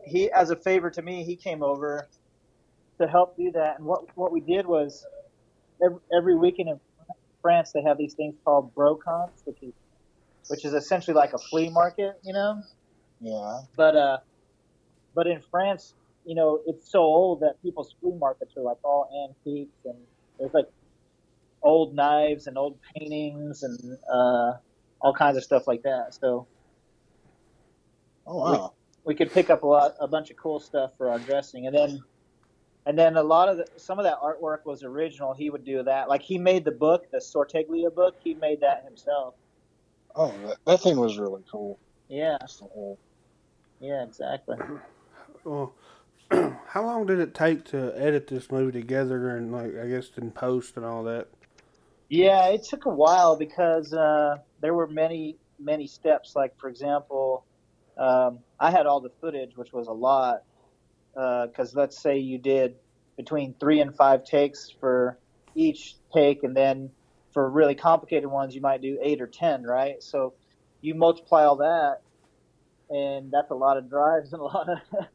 [0.04, 2.09] he, as a favor to me, he came over
[2.98, 3.78] to help do that.
[3.78, 5.07] And what what we did was
[5.85, 6.81] every, every weekend in
[7.48, 9.72] France they have these things called brocantes, which is
[10.48, 12.62] which is essentially like a flea market, you know.
[13.22, 14.18] yeah, But uh,
[15.14, 15.94] but in France,
[16.26, 19.96] you know, it's so old that people's flea markets are like all antiques, and
[20.38, 20.66] there's like
[21.62, 24.52] old knives and old paintings and uh,
[25.00, 26.14] all kinds of stuff like that.
[26.20, 26.46] So
[28.26, 28.74] oh wow,
[29.06, 31.74] we could pick up a lot, a bunch of cool stuff for our dressing, and
[31.74, 31.98] then,
[32.88, 35.35] and then a lot of the, some of that artwork was original.
[35.35, 38.16] He would do that, like he made the book, the Sorteglia book.
[38.24, 39.35] He made that himself.
[40.16, 41.79] oh that, that thing was really cool.
[42.09, 42.98] Yeah, whole-
[43.79, 44.57] yeah, exactly.
[45.44, 45.74] Well,
[46.31, 50.31] how long did it take to edit this movie together and like I guess in
[50.31, 51.29] post and all that?
[52.09, 56.35] Yeah, it took a while because uh, there were many, many steps.
[56.35, 57.44] Like, for example,
[57.98, 60.42] um, I had all the footage, which was a lot.
[61.14, 62.77] Because let's say you did
[63.16, 65.18] between three and five takes for
[65.55, 66.90] each take, and then
[67.33, 70.03] for really complicated ones, you might do eight or ten, right?
[70.03, 70.35] So
[70.81, 72.03] you multiply all that,
[72.90, 74.79] and that's a lot of drives and a lot of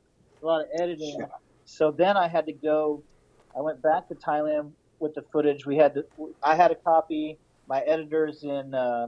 [0.41, 1.25] a lot of editing.
[1.65, 3.03] So then I had to go.
[3.55, 5.65] I went back to Thailand with the footage.
[5.65, 6.05] We had the,
[6.41, 7.37] I had a copy.
[7.67, 9.07] My editors in uh,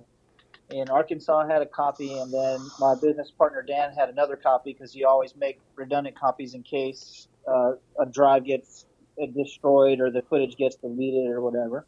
[0.71, 4.95] in Arkansas had a copy, and then my business partner Dan had another copy because
[4.95, 8.86] you always make redundant copies in case uh, a drive gets
[9.21, 11.86] uh, destroyed or the footage gets deleted or whatever.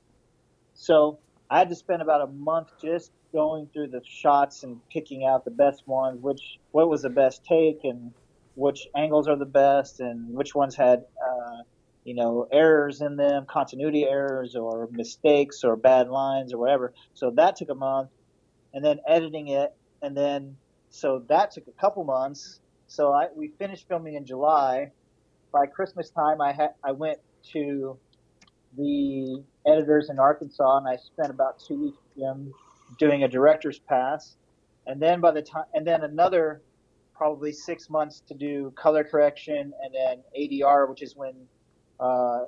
[0.76, 5.26] So I had to spend about a month just going through the shots and picking
[5.26, 8.12] out the best ones, which what was the best take and
[8.56, 11.58] which angles are the best and which ones had uh,
[12.04, 16.94] you know errors in them, continuity errors or mistakes or bad lines or whatever.
[17.14, 18.10] So that took a month,
[18.74, 20.56] and then editing it, and then
[20.90, 22.60] so that took a couple months.
[22.88, 24.92] So I we finished filming in July.
[25.52, 27.20] By Christmas time, I had I went
[27.54, 27.98] to
[28.78, 32.54] the editors in Arkansas, and I spent about two weeks with them
[32.98, 34.36] doing a director's pass,
[34.86, 36.62] and then by the time, and then another
[37.16, 41.34] probably six months to do color correction, and then ADR, which is when
[42.00, 42.44] uh,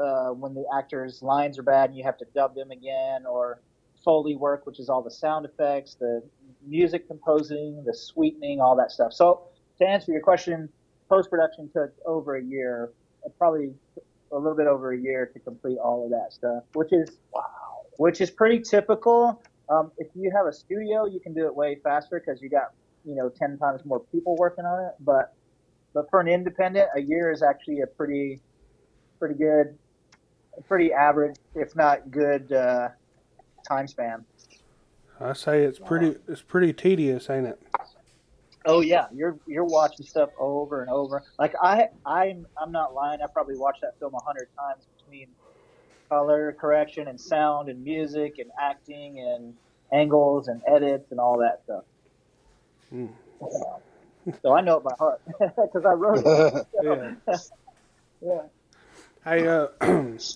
[0.00, 3.60] uh, when the actors' lines are bad and you have to dub them again, or
[4.08, 6.22] Foley work, which is all the sound effects, the
[6.66, 9.12] music composing, the sweetening, all that stuff.
[9.12, 9.42] So
[9.78, 10.70] to answer your question,
[11.10, 12.90] post production took over a year,
[13.36, 13.74] probably
[14.32, 17.42] a little bit over a year to complete all of that stuff, which is wow,
[17.98, 19.42] which is pretty typical.
[19.68, 22.72] Um, if you have a studio, you can do it way faster because you got
[23.04, 24.94] you know ten times more people working on it.
[25.00, 25.34] But
[25.92, 28.40] but for an independent, a year is actually a pretty
[29.18, 29.76] pretty good,
[30.66, 32.88] pretty average, if not good, uh,
[33.68, 34.24] time span.
[35.20, 37.60] I say it's pretty it's pretty tedious, ain't it?
[38.66, 41.22] Oh yeah, you're you're watching stuff over and over.
[41.38, 43.20] Like I I'm I'm not lying.
[43.22, 45.28] I probably watched that film a hundred times between
[46.08, 49.54] color correction and sound and music and acting and
[49.92, 51.84] angles and edits and all that stuff.
[52.92, 53.10] Mm.
[54.42, 56.66] So I know it by heart because I wrote it.
[56.82, 57.12] yeah.
[58.22, 58.42] yeah.
[59.28, 59.66] Hey, uh,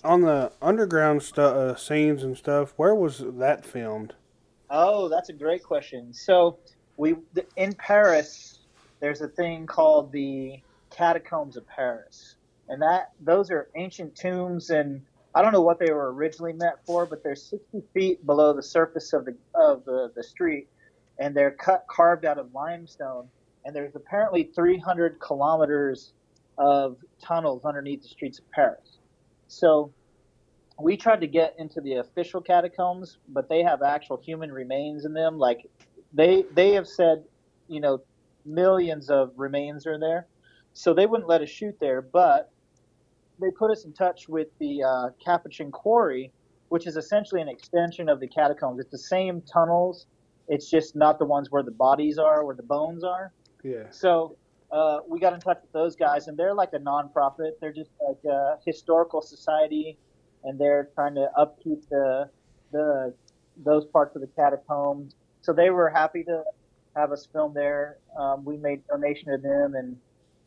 [0.03, 4.13] on the underground stu- uh, scenes and stuff, where was that filmed?
[4.69, 6.13] Oh, that's a great question.
[6.13, 6.59] So
[6.95, 7.15] we
[7.55, 8.59] in Paris,
[8.99, 10.59] there's a thing called the
[10.91, 12.35] catacombs of Paris,
[12.69, 15.01] and that those are ancient tombs, and
[15.33, 18.61] I don't know what they were originally meant for, but they're 60 feet below the
[18.61, 20.67] surface of the of the, the street,
[21.17, 23.27] and they're cut carved out of limestone,
[23.65, 26.13] and there's apparently 300 kilometers
[26.57, 28.97] of tunnels underneath the streets of Paris.
[29.47, 29.91] So
[30.79, 35.13] we tried to get into the official catacombs, but they have actual human remains in
[35.13, 35.37] them.
[35.37, 35.69] Like
[36.13, 37.23] they they have said,
[37.67, 38.01] you know,
[38.45, 40.27] millions of remains are there,
[40.73, 42.01] so they wouldn't let us shoot there.
[42.01, 42.51] But
[43.39, 46.31] they put us in touch with the uh, Capuchin Quarry,
[46.69, 48.79] which is essentially an extension of the catacombs.
[48.79, 50.07] It's the same tunnels.
[50.47, 53.31] It's just not the ones where the bodies are, where the bones are.
[53.63, 53.89] Yeah.
[53.91, 54.37] So
[54.73, 57.51] uh, we got in touch with those guys, and they're like a nonprofit.
[57.61, 59.97] They're just like a historical society,
[60.43, 62.29] and they're trying to upkeep the
[62.71, 63.13] the
[63.63, 65.13] those parts of the catacombs.
[65.41, 66.43] So they were happy to
[66.95, 67.97] have us film there.
[68.17, 69.95] Um, we made donation to them, and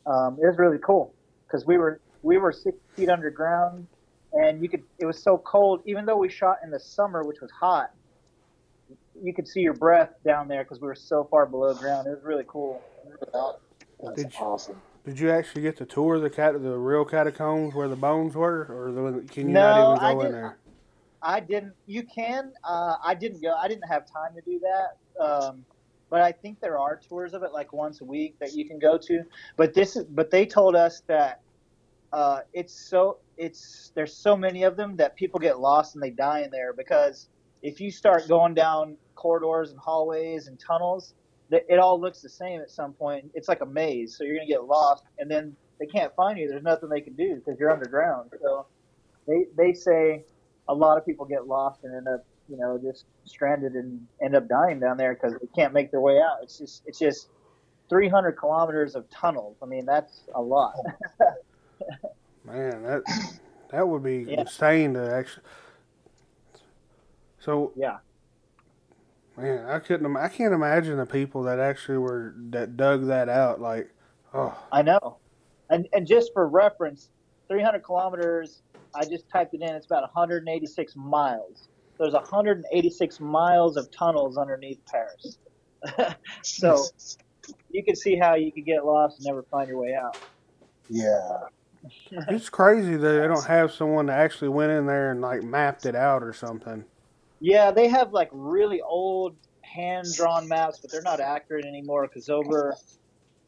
[0.05, 1.13] um, it was really cool
[1.47, 3.87] because we were we were six feet underground,
[4.33, 4.83] and you could.
[4.99, 7.91] It was so cold, even though we shot in the summer, which was hot.
[9.23, 12.07] You could see your breath down there because we were so far below ground.
[12.07, 12.81] It was really cool.
[14.01, 14.81] That's Did you- awesome.
[15.05, 18.67] Did you actually get to tour the cat the real catacombs where the bones were,
[18.69, 20.57] or the, can you No, not even go in there?
[21.21, 21.73] I didn't.
[21.85, 22.51] You can.
[22.63, 23.53] Uh, I didn't go.
[23.53, 25.23] I didn't have time to do that.
[25.23, 25.65] Um,
[26.09, 28.79] but I think there are tours of it, like once a week, that you can
[28.79, 29.23] go to.
[29.55, 30.03] But this is.
[30.03, 31.41] But they told us that
[32.11, 33.19] uh, it's so.
[33.37, 36.73] It's there's so many of them that people get lost and they die in there
[36.73, 37.29] because
[37.61, 41.13] if you start going down corridors and hallways and tunnels,
[41.51, 43.31] it all looks the same at some point.
[43.33, 46.47] It's like a maze, so you're gonna get lost, and then they can't find you.
[46.49, 48.31] There's nothing they can do because you're underground.
[48.41, 48.65] So
[49.27, 50.23] they they say
[50.67, 54.35] a lot of people get lost and end up, you know, just stranded and end
[54.35, 56.39] up dying down there because they can't make their way out.
[56.43, 57.29] It's just, it's just
[57.89, 59.55] 300 kilometers of tunnels.
[59.63, 60.73] I mean, that's a lot.
[61.21, 61.31] Oh.
[62.43, 63.03] Man, that
[63.69, 64.41] that would be Yeah.
[64.41, 65.43] insane to actually.
[67.39, 67.97] So yeah.
[69.37, 70.17] Man, I couldn't.
[70.17, 73.61] I can't imagine the people that actually were that dug that out.
[73.61, 73.89] Like,
[74.33, 75.17] oh, I know.
[75.69, 77.09] And, and just for reference,
[77.49, 78.61] 300 kilometers,
[78.95, 81.67] I just typed it in, it's about 186 miles.
[81.97, 85.37] There's 186 miles of tunnels underneath Paris.
[86.41, 86.85] so
[87.71, 90.17] you can see how you could get lost and never find your way out.
[90.89, 91.39] Yeah.
[92.29, 95.85] it's crazy that they don't have someone that actually went in there and like mapped
[95.85, 96.85] it out or something.
[97.39, 102.29] Yeah, they have like really old hand drawn maps, but they're not accurate anymore because
[102.29, 102.75] over,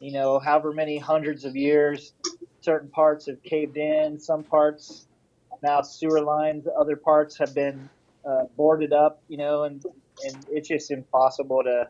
[0.00, 2.12] you know, however many hundreds of years,
[2.60, 5.06] certain parts have caved in, some parts
[5.62, 7.88] now sewer lines, other parts have been
[8.28, 9.82] uh, boarded up, you know, and
[10.24, 11.88] and it's just impossible to.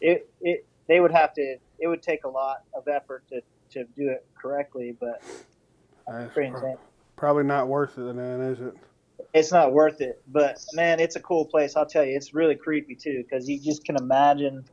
[0.00, 1.56] It it they would have to.
[1.78, 3.40] It would take a lot of effort to
[3.72, 5.22] to do it correctly, but
[6.08, 6.76] insane.
[7.16, 8.74] probably not worth it then, is it?
[9.34, 11.76] It's not worth it, but man, it's a cool place.
[11.76, 14.64] I'll tell you, it's really creepy too because you just can imagine.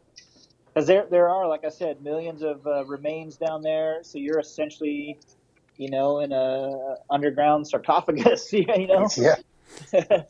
[0.68, 4.00] Because there, there are, like I said, millions of uh, remains down there.
[4.04, 5.20] So you're essentially,
[5.78, 8.52] you know, in a underground sarcophagus.
[8.54, 9.08] You know.
[9.18, 9.36] Yeah.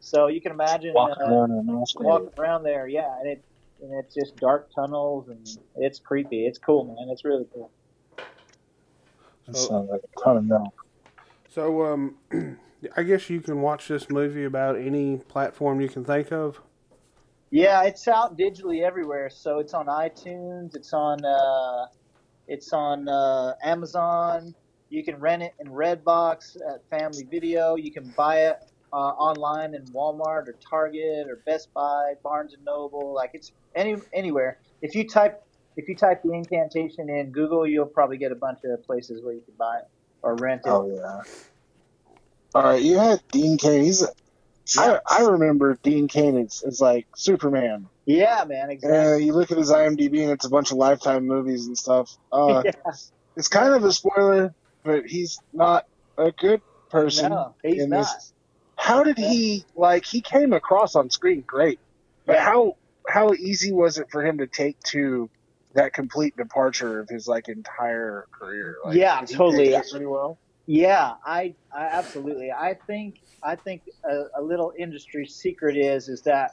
[0.00, 3.44] so you can imagine Walking uh, around in walking around there, yeah, and it
[3.82, 6.46] and it's just dark tunnels and it's creepy.
[6.46, 7.08] It's cool, man.
[7.10, 7.70] It's really cool.
[9.46, 10.74] That sounds like a ton of milk.
[11.48, 12.16] So, um,
[12.96, 16.60] I guess you can watch this movie about any platform you can think of.
[17.50, 19.28] Yeah, it's out digitally everywhere.
[19.28, 20.76] So it's on iTunes.
[20.76, 21.86] It's on uh,
[22.46, 24.54] it's on uh, Amazon.
[24.88, 27.76] You can rent it in Redbox at Family Video.
[27.76, 28.58] You can buy it
[28.92, 33.12] uh, online in Walmart or Target or Best Buy, Barnes and Noble.
[33.14, 34.58] Like it's any anywhere.
[34.82, 35.44] If you type
[35.76, 39.34] if you type the incantation in Google, you'll probably get a bunch of places where
[39.34, 39.88] you can buy it
[40.22, 40.70] or rent it.
[40.70, 41.22] Oh yeah.
[42.54, 43.84] All right, you had Dean Cain.
[43.84, 44.06] He's.
[44.78, 47.86] I I remember Dean Cain is, is like Superman.
[48.06, 49.24] Yeah, man, Uh, exactly.
[49.24, 52.10] you look at his IMDb and it's a bunch of Lifetime movies and stuff.
[52.32, 52.72] Uh, yeah.
[53.36, 54.52] It's kind of a spoiler,
[54.84, 55.84] but he's not
[56.18, 56.60] a good
[56.90, 57.30] person.
[57.30, 58.00] No, he's in not.
[58.02, 58.32] this.
[58.76, 60.04] How did he like?
[60.04, 61.78] He came across on screen great,
[62.26, 62.44] but Yeah.
[62.44, 62.74] how
[63.08, 65.28] how easy was it for him to take to
[65.74, 68.76] that complete departure of his like entire career?
[68.84, 69.76] Like, Yeah, did totally.
[69.90, 70.38] pretty well.
[70.72, 72.52] Yeah, I, I absolutely.
[72.52, 76.52] I think I think a, a little industry secret is is that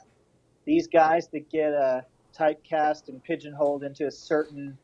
[0.64, 2.00] these guys that get uh,
[2.36, 4.76] typecast and pigeonholed into a certain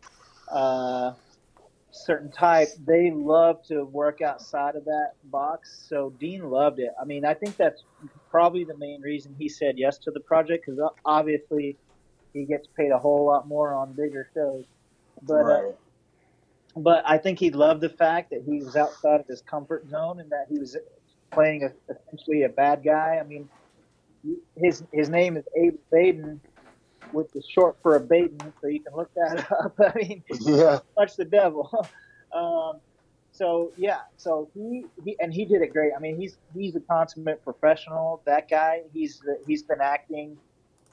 [0.52, 1.14] uh,
[1.90, 5.84] certain type, they love to work outside of that box.
[5.88, 6.92] So Dean loved it.
[7.02, 7.82] I mean, I think that's
[8.30, 11.76] probably the main reason he said yes to the project because obviously
[12.32, 14.64] he gets paid a whole lot more on bigger shows.
[15.22, 15.74] But uh, right.
[16.76, 20.20] But I think he loved the fact that he was outside of his comfort zone
[20.20, 20.76] and that he was
[21.30, 23.18] playing a, essentially a bad guy.
[23.20, 23.48] I mean,
[24.56, 26.40] his his name is Abe Baden,
[27.12, 29.78] which is short for Abaddon, so you can look that up.
[29.78, 30.80] I mean, yeah.
[30.96, 31.70] much the devil.
[32.32, 32.80] um,
[33.32, 35.92] so yeah, so he, he and he did it great.
[35.96, 38.22] I mean, he's he's a consummate professional.
[38.24, 40.37] That guy, he's he's been acting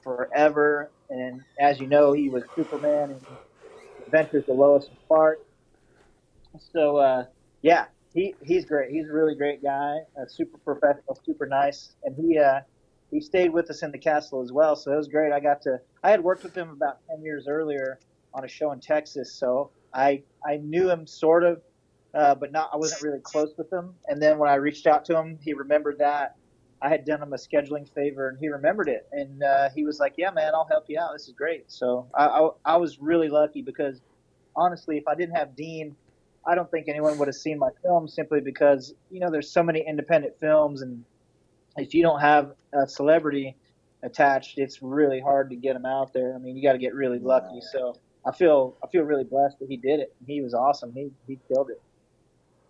[0.02, 3.20] forever, and as you know, he was Superman in
[4.04, 5.40] Adventures of Lois and Clark.
[6.58, 7.24] So uh,
[7.62, 8.90] yeah, he he's great.
[8.90, 12.60] He's a really great guy, super professional, super nice, and he uh,
[13.10, 14.74] he stayed with us in the castle as well.
[14.76, 15.32] So it was great.
[15.32, 18.00] I got to I had worked with him about ten years earlier
[18.34, 21.62] on a show in Texas, so I I knew him sort of,
[22.14, 23.94] uh, but not I wasn't really close with him.
[24.08, 26.36] And then when I reached out to him, he remembered that
[26.80, 30.00] I had done him a scheduling favor, and he remembered it, and uh, he was
[30.00, 31.12] like, "Yeah, man, I'll help you out.
[31.12, 34.00] This is great." So I, I I was really lucky because
[34.56, 35.94] honestly, if I didn't have Dean,
[36.46, 39.62] I don't think anyone would have seen my film simply because you know there's so
[39.62, 41.04] many independent films, and
[41.76, 43.56] if you don't have a celebrity
[44.02, 46.34] attached, it's really hard to get them out there.
[46.34, 47.60] I mean, you got to get really lucky.
[47.72, 50.14] So I feel I feel really blessed that he did it.
[50.26, 50.92] He was awesome.
[50.92, 51.80] He he killed it.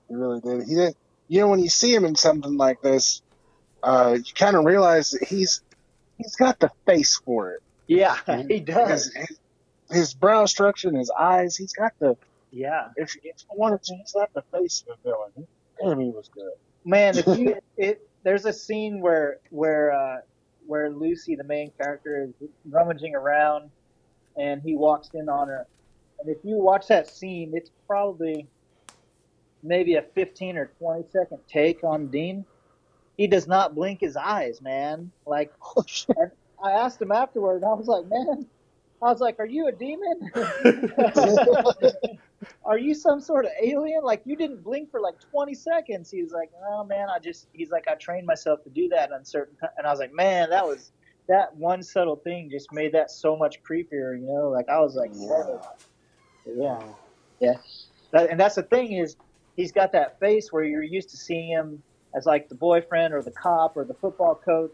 [0.09, 0.69] He really did.
[0.69, 0.95] He did.
[1.29, 3.23] You know, when you see him in something like this,
[3.83, 5.63] uh, you kind of realize that he's
[6.19, 7.63] he's got the face for it.
[7.87, 8.17] Yeah,
[8.49, 9.13] he does.
[9.13, 9.39] His, his,
[9.91, 11.57] his brow structure and his eyes.
[11.57, 12.17] He's got the.
[12.53, 16.01] Yeah, If, if you wanted to, he's the face of a villain.
[16.01, 16.53] He was good.
[16.85, 17.17] man.
[17.17, 20.21] If you it there's a scene where where uh,
[20.67, 23.71] where Lucy, the main character, is rummaging around,
[24.37, 25.67] and he walks in on her.
[26.21, 28.47] And if you watch that scene, it's probably
[29.65, 32.45] maybe a 15 or 20 second take on Dean.
[33.17, 35.11] He does not blink his eyes, man.
[35.27, 36.17] Like Oh, shit.
[36.63, 38.47] I asked him afterward, and I was like, man,
[39.03, 40.31] I was like, are you a demon?
[42.65, 44.03] are you some sort of alien?
[44.03, 46.11] Like you didn't blink for like 20 seconds.
[46.11, 49.13] He was like, oh man, I just, he's like, I trained myself to do that
[49.13, 50.93] on certain, ti-" and I was like, man, that was,
[51.29, 54.49] that one subtle thing just made that so much creepier, you know?
[54.49, 55.61] Like I was like, whoa.
[56.47, 56.83] yeah,
[57.41, 57.55] yeah.
[58.13, 59.17] That, and that's the thing is,
[59.57, 61.83] he's got that face where you're used to seeing him
[62.15, 64.73] as like the boyfriend or the cop or the football coach.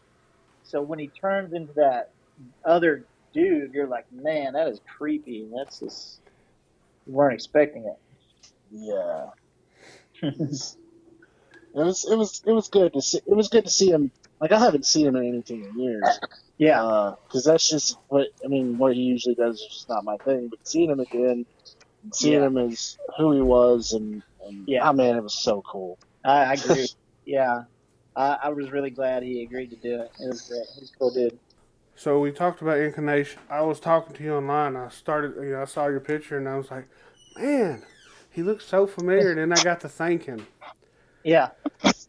[0.62, 2.10] So when he turns into that
[2.64, 5.48] other dude, you're like, man, that is creepy.
[5.56, 6.27] That's just you
[7.08, 7.98] weren't expecting it.
[8.70, 9.30] Yeah.
[11.74, 13.18] It was it was it was good to see.
[13.18, 14.10] It was good to see him.
[14.40, 16.20] Like I haven't seen him in anything in years.
[16.56, 18.78] Yeah, uh, because that's just what I mean.
[18.78, 20.48] What he usually does is just not my thing.
[20.48, 21.46] But seeing him again,
[22.12, 22.46] seeing Yeah.
[22.46, 24.88] him as who he was, and, and Yeah.
[24.88, 25.98] oh man, it was so cool.
[26.24, 26.88] I, I agree.
[27.26, 27.64] yeah,
[28.16, 30.10] I, I was really glad he agreed to do it.
[30.20, 30.66] It was great.
[30.80, 31.38] He's a cool dude.
[31.98, 33.40] So we talked about Incantation.
[33.50, 34.76] I was talking to you online.
[34.76, 36.88] I started, you know, I saw your picture and I was like,
[37.36, 37.82] man,
[38.30, 39.30] he looks so familiar.
[39.32, 40.46] And then I got to thank him.
[41.24, 41.50] Yeah,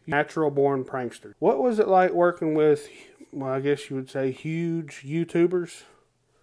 [0.06, 1.32] natural born prankster.
[1.40, 2.88] What was it like working with?
[3.32, 5.82] Well, I guess you would say huge YouTubers.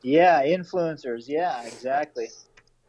[0.04, 1.24] Yeah, influencers.
[1.28, 2.28] Yeah, exactly.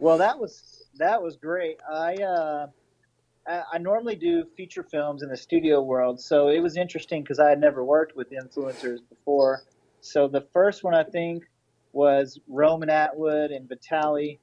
[0.01, 1.79] Well, that was that was great.
[1.89, 2.67] I uh,
[3.47, 7.39] I, I normally do feature films in the studio world, so it was interesting because
[7.39, 9.63] I had never worked with influencers before.
[10.09, 11.45] So the first one I think
[11.93, 14.39] was Roman Atwood and Vitaly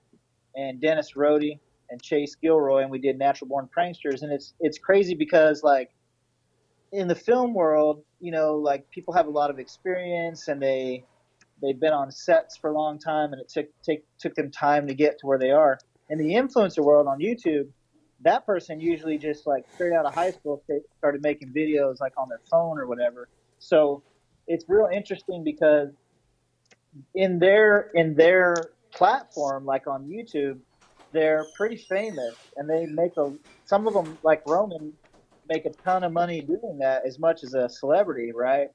[0.55, 1.59] and Dennis Roady
[1.89, 4.22] and Chase Gilroy, and we did Natural Born Pranksters.
[4.22, 5.89] And it's it's crazy because like
[6.91, 11.03] in the film world, you know, like people have a lot of experience and they
[11.61, 14.88] they've been on sets for a long time, and it took take took them time
[14.88, 15.80] to get to where they are.
[16.11, 17.68] In the influencer world on YouTube,
[18.22, 20.61] that person usually just like straight out of high school
[20.99, 23.28] started making videos like on their phone or whatever.
[23.57, 24.03] So
[24.48, 25.89] it's real interesting because
[27.14, 28.56] in their in their
[28.93, 30.60] platform, like on YouTube,
[31.12, 33.34] they're pretty famous and they make a
[33.66, 34.93] some of them like Roman
[35.48, 38.70] make a ton of money doing that as much as a celebrity, right?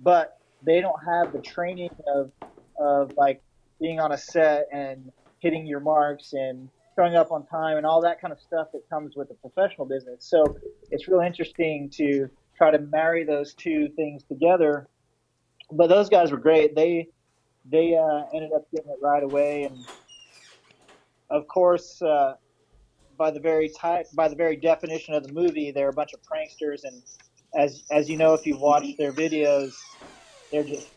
[0.00, 0.32] But
[0.64, 2.32] they don't have the training of
[2.78, 3.42] of like
[3.80, 5.10] being on a set and
[5.40, 6.68] hitting your marks and
[6.98, 9.86] showing up on time and all that kind of stuff that comes with a professional
[9.86, 10.28] business.
[10.28, 10.44] So
[10.90, 14.88] it's real interesting to try to marry those two things together.
[15.72, 16.74] But those guys were great.
[16.74, 17.08] They
[17.64, 19.84] they uh, ended up getting it right away, and
[21.30, 22.34] of course, uh,
[23.16, 26.20] by the very type, by the very definition of the movie, they're a bunch of
[26.22, 26.84] pranksters.
[26.84, 27.02] And
[27.56, 29.74] as as you know, if you've watched their videos,
[30.50, 30.88] they're just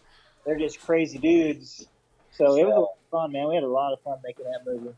[0.46, 1.88] they're just crazy dudes.
[2.32, 3.48] So it was a lot of fun, man.
[3.48, 4.96] We had a lot of fun making that movie.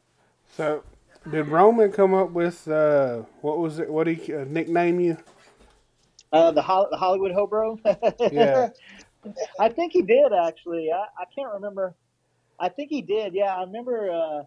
[0.56, 0.84] So,
[1.30, 3.90] did Roman come up with uh, what was it?
[3.90, 5.18] What he uh, nickname you?
[6.32, 7.80] Uh, the, Ho- the Hollywood Hobro.
[8.32, 8.70] yeah.
[9.60, 10.92] I think he did actually.
[10.92, 11.94] I, I can't remember.
[12.60, 13.34] I think he did.
[13.34, 14.12] Yeah, I remember.
[14.12, 14.44] Uh,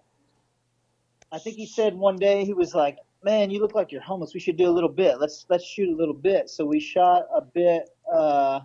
[1.30, 4.32] I think he said one day he was like, "Man, you look like you're homeless.
[4.34, 5.20] We should do a little bit.
[5.20, 7.90] Let's let's shoot a little bit." So we shot a bit.
[8.10, 8.60] Uh,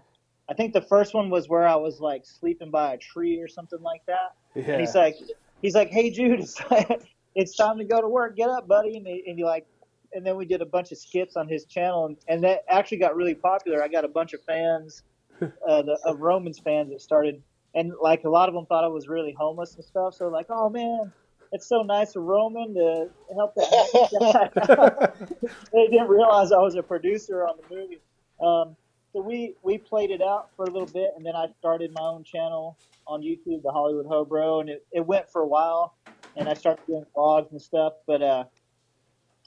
[0.49, 3.47] I think the first one was where I was like sleeping by a tree or
[3.47, 4.36] something like that.
[4.55, 4.74] Yeah.
[4.74, 5.16] And he's like,
[5.61, 6.61] he's like, "Hey, Jude, it's,
[7.36, 8.36] it's time to go to work.
[8.36, 9.66] Get up, buddy." And, he, and he like,
[10.14, 12.99] and then we did a bunch of skits on his channel, and, and that actually
[12.99, 13.84] got really popular.
[13.84, 15.03] I got a bunch of fans,
[15.41, 17.41] uh, the, of Romans fans that started,
[17.75, 20.15] and like a lot of them thought I was really homeless and stuff.
[20.15, 21.11] So like, oh man,
[21.51, 25.13] it's so nice of Roman to help that.
[25.73, 28.01] they didn't realize I was a producer on the movie.
[28.41, 28.75] Um,
[29.13, 32.01] so we we played it out for a little bit, and then I started my
[32.01, 35.95] own channel on YouTube, the Hollywood Hobro, and it, it went for a while,
[36.36, 37.93] and I started doing vlogs and stuff.
[38.07, 38.45] But uh,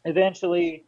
[0.05, 0.85] eventually,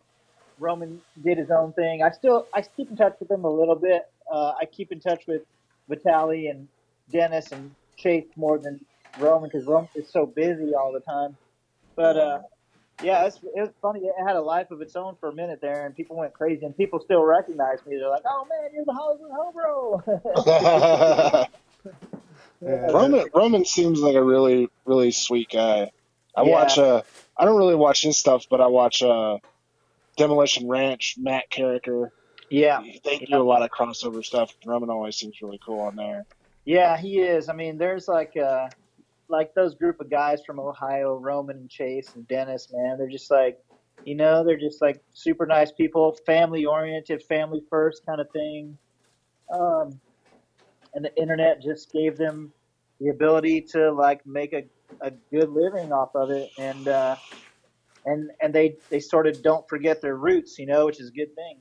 [0.59, 2.03] Roman did his own thing.
[2.03, 4.03] I still I keep in touch with him a little bit.
[4.33, 5.43] Uh, I keep in touch with
[5.91, 6.69] Vitaly and
[7.11, 8.81] Dennis and Chase more than
[9.19, 11.37] Roman because Roman is so busy all the time.
[11.97, 12.41] But uh,
[13.03, 14.01] yeah, it's, it was funny.
[14.01, 16.65] It had a life of its own for a minute there, and people went crazy,
[16.65, 17.97] and people still recognize me.
[17.97, 21.49] They're like, "Oh man, you're the Hollywood Hobro."
[22.61, 22.91] yeah.
[22.93, 25.91] Roman Roman seems like a really really sweet guy.
[26.37, 26.51] I yeah.
[26.51, 27.03] watch uh
[27.37, 29.39] I don't really watch his stuff, but I watch uh
[30.17, 32.11] Demolition Ranch, Matt Carriker.
[32.51, 34.55] Yeah, they do a lot of crossover stuff.
[34.65, 36.25] Roman always seems really cool on there.
[36.65, 37.49] Yeah, he is.
[37.49, 38.69] I mean, there's like uh
[39.29, 43.31] like those group of guys from Ohio, Roman and Chase and Dennis, man, they're just
[43.31, 43.59] like,
[44.05, 48.77] you know, they're just like super nice people, family oriented, family first kind of thing.
[49.53, 50.01] Um,
[50.95, 52.53] and the internet just gave them
[53.01, 54.65] the ability to like make a,
[55.03, 56.51] a good living off of it.
[56.59, 57.17] And, uh,
[58.07, 61.13] and, and they, they sort of don't forget their roots, you know, which is a
[61.13, 61.59] good thing.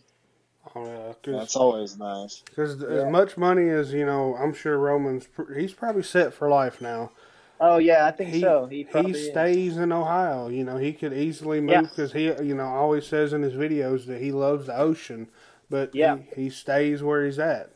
[0.76, 2.44] Oh yeah, that's always nice.
[2.46, 3.06] Because yeah.
[3.06, 7.12] as much money as you know, I'm sure Roman's he's probably set for life now.
[7.60, 8.68] Oh yeah, I think he, so.
[8.68, 9.78] He, he stays is.
[9.78, 10.48] in Ohio.
[10.48, 12.40] You know, he could easily move because yeah.
[12.40, 15.30] he, you know, always says in his videos that he loves the ocean,
[15.70, 16.18] but yeah.
[16.36, 17.72] he, he stays where he's at.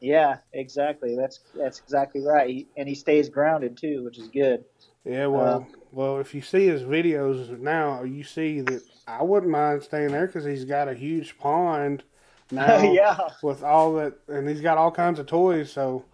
[0.00, 1.16] Yeah, exactly.
[1.16, 2.48] That's that's exactly right.
[2.48, 4.64] He, and he stays grounded too, which is good.
[5.04, 9.52] Yeah, well, uh, well, if you see his videos now, you see that I wouldn't
[9.52, 12.02] mind staying there because he's got a huge pond
[12.50, 12.82] now.
[12.92, 13.28] yeah.
[13.42, 15.70] With all that, and he's got all kinds of toys.
[15.70, 16.04] So,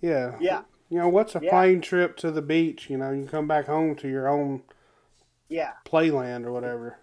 [0.00, 0.36] yeah.
[0.40, 0.62] Yeah.
[0.88, 1.50] You know, what's a yeah.
[1.50, 2.88] plane trip to the beach?
[2.88, 4.62] You know, you can come back home to your own
[5.48, 6.98] yeah playland or whatever.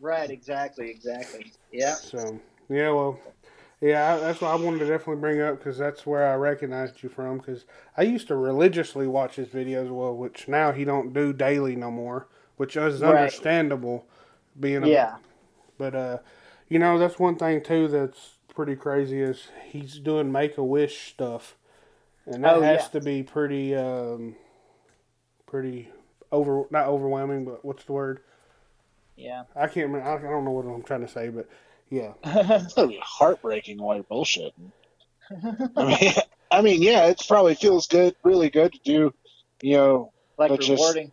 [0.00, 1.52] Right, exactly, exactly.
[1.70, 1.94] Yeah.
[1.94, 3.20] So, yeah, well,
[3.80, 7.08] yeah, that's what I wanted to definitely bring up because that's where I recognized you
[7.08, 7.38] from.
[7.38, 7.64] Because
[7.96, 11.90] I used to religiously watch his videos, well, which now he don't do daily no
[11.90, 13.14] more, which is right.
[13.14, 14.06] understandable.
[14.58, 15.16] Being a, yeah,
[15.78, 16.18] but uh,
[16.72, 21.10] you know that's one thing too that's pretty crazy is he's doing Make a Wish
[21.12, 21.56] stuff
[22.26, 22.88] and that oh, has yeah.
[22.88, 24.36] to be pretty, um,
[25.46, 25.88] pretty
[26.30, 28.20] over not overwhelming, but what's the word?
[29.16, 29.94] Yeah, I can't.
[29.96, 31.48] I don't know what I'm trying to say, but
[31.90, 32.12] Yeah.
[32.24, 34.70] It's gonna be heartbreaking while you're bullshitting.
[35.76, 36.12] I mean,
[36.50, 39.14] I mean, yeah, it probably feels good, really good to do,
[39.60, 41.12] you know, like But just- rewarding.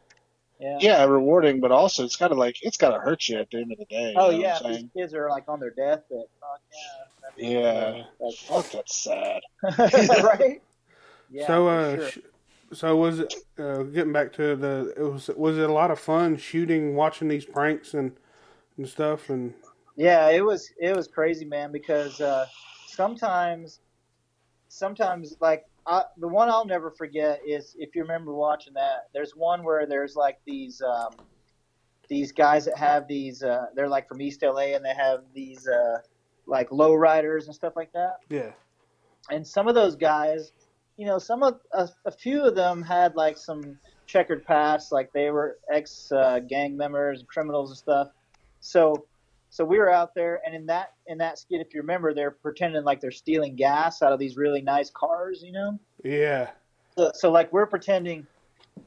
[0.59, 0.79] Yeah.
[0.79, 3.71] yeah, rewarding, but also it's kind of like it's gotta hurt you at the end
[3.71, 4.11] of the day.
[4.13, 4.91] you Oh know yeah, these saying?
[4.95, 6.25] kids are like on their deathbed.
[6.39, 6.61] Fuck
[7.37, 8.03] yeah.
[8.19, 8.31] yeah.
[8.47, 9.41] Fuck, that's sad.
[10.23, 10.61] Right?
[11.29, 11.45] Yeah.
[11.47, 12.11] so, uh, sure.
[12.11, 12.17] sh-
[12.73, 14.93] so was it uh, getting back to the?
[14.97, 18.15] It was was it a lot of fun shooting, watching these pranks and
[18.77, 19.53] and stuff, and
[19.95, 21.71] Yeah, it was it was crazy, man.
[21.71, 22.45] Because uh,
[22.85, 23.81] sometimes,
[24.69, 29.07] sometimes like I, the one I'll never forget is if you remember watching that.
[29.11, 31.13] There's one where there's like these um,
[32.07, 33.41] these guys that have these.
[33.41, 35.97] Uh, they're like from East LA, and they have these uh,
[36.45, 38.17] like low riders and stuff like that.
[38.29, 38.51] yeah,
[39.31, 40.51] and some of those guys,
[40.97, 45.11] you know, some of a, a few of them had like some checkered past, like
[45.11, 48.09] they were ex uh, gang members, criminals and stuff.
[48.59, 49.05] So,
[49.49, 52.31] so we were out there, and in that in that skit, if you remember, they're
[52.31, 55.79] pretending like they're stealing gas out of these really nice cars, you know.
[56.03, 56.49] yeah,
[56.97, 58.25] So, so like we're pretending.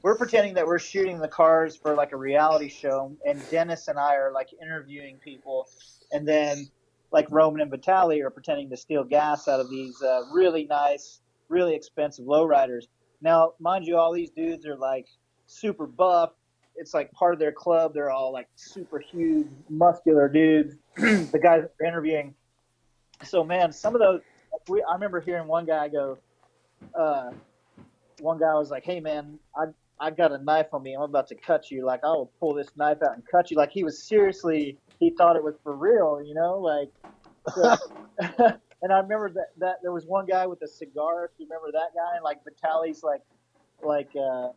[0.03, 3.99] We're pretending that we're shooting the cars for like a reality show, and Dennis and
[3.99, 5.69] I are like interviewing people,
[6.13, 6.71] and then
[7.13, 11.21] like Roman and Vitaly are pretending to steal gas out of these uh, really nice,
[11.49, 12.85] really expensive lowriders.
[13.21, 15.07] Now, mind you, all these dudes are like
[15.47, 16.31] super buff.
[16.77, 17.95] It's like part of their club.
[17.95, 20.75] They're all like super huge, muscular dudes.
[20.97, 22.35] the guys that we're interviewing.
[23.25, 24.21] So man, some of those.
[24.69, 26.19] We, I remember hearing one guy go.
[26.95, 27.31] Uh,
[28.21, 29.67] one guy was like, "Hey man, I
[30.01, 30.95] I got a knife on me.
[30.95, 31.85] I'm about to cut you.
[31.87, 34.79] Like I will pull this knife out and cut you." Like he was seriously.
[34.99, 36.91] He thought it was for real, you know, like.
[37.55, 37.77] so-
[38.83, 41.25] and I remember that, that there was one guy with a cigar.
[41.27, 43.23] If you remember that guy, and like Vitaly's like,
[43.83, 44.49] like, uh,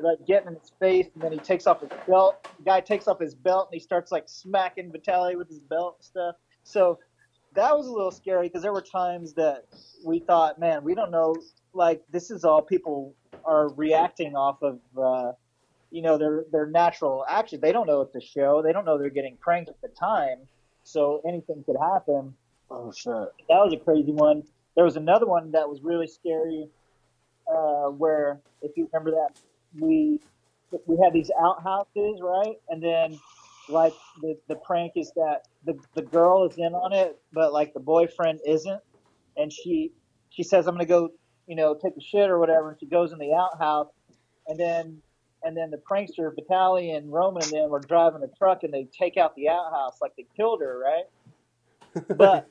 [0.00, 2.46] like getting in his face, and then he takes off his belt.
[2.58, 5.96] The guy takes off his belt and he starts like smacking Vitaly with his belt
[5.98, 6.34] and stuff.
[6.64, 6.98] So
[7.54, 9.64] that was a little scary because there were times that
[10.04, 11.34] we thought, man, we don't know.
[11.72, 14.80] Like this is all people are reacting off of.
[14.96, 15.32] Uh,
[15.92, 17.60] you know their their natural action.
[17.60, 18.60] They don't know it's a show.
[18.60, 20.38] They don't know they're getting pranked at the time.
[20.82, 22.34] So anything could happen
[22.70, 23.12] Oh shit.
[23.12, 24.42] that was a crazy one.
[24.74, 26.68] There was another one that was really scary,
[27.48, 29.40] uh, where if you remember that
[29.78, 30.20] we
[30.86, 32.56] we had these outhouses, right?
[32.68, 33.18] And then
[33.68, 37.74] like the the prank is that the the girl is in on it, but like
[37.74, 38.80] the boyfriend isn't,
[39.36, 39.92] and she
[40.30, 41.10] she says I'm gonna go,
[41.46, 43.88] you know, take a shit or whatever, and she goes in the outhouse,
[44.46, 45.02] and then
[45.42, 49.16] and then the prankster Battalion Roman and them are driving a truck and they take
[49.16, 51.04] out the outhouse like they killed her, right?
[52.16, 52.48] But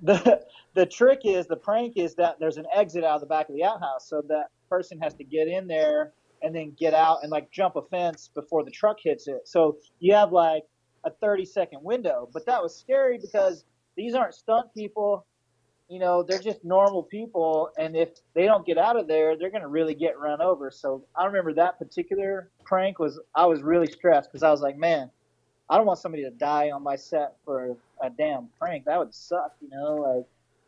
[0.00, 0.40] the
[0.74, 3.54] the trick is the prank is that there's an exit out of the back of
[3.54, 6.12] the outhouse, so that person has to get in there
[6.42, 9.42] and then get out and like jump a fence before the truck hits it.
[9.46, 10.64] So you have like
[11.04, 13.64] a 30 second window, but that was scary because
[13.96, 15.26] these aren't stunt people.
[15.88, 19.50] You know, they're just normal people, and if they don't get out of there, they're
[19.50, 20.70] gonna really get run over.
[20.70, 24.78] So I remember that particular prank was I was really stressed because I was like,
[24.78, 25.10] man,
[25.68, 28.84] I don't want somebody to die on my set for a, a damn prank.
[28.86, 30.26] That would suck, you know.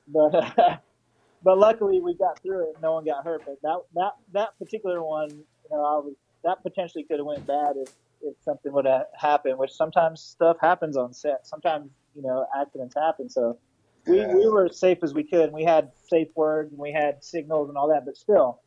[0.09, 0.83] Like, but
[1.45, 2.77] but luckily we got through it.
[2.83, 3.43] No one got hurt.
[3.47, 7.47] But that that that particular one, you know, I was that potentially could have went
[7.47, 7.93] bad if
[8.23, 9.59] if something would have happened.
[9.59, 11.47] Which sometimes stuff happens on set.
[11.47, 13.29] Sometimes you know accidents happen.
[13.29, 13.59] So
[14.07, 15.45] we we were as safe as we could.
[15.45, 18.05] and We had safe words and we had signals and all that.
[18.05, 18.61] But still.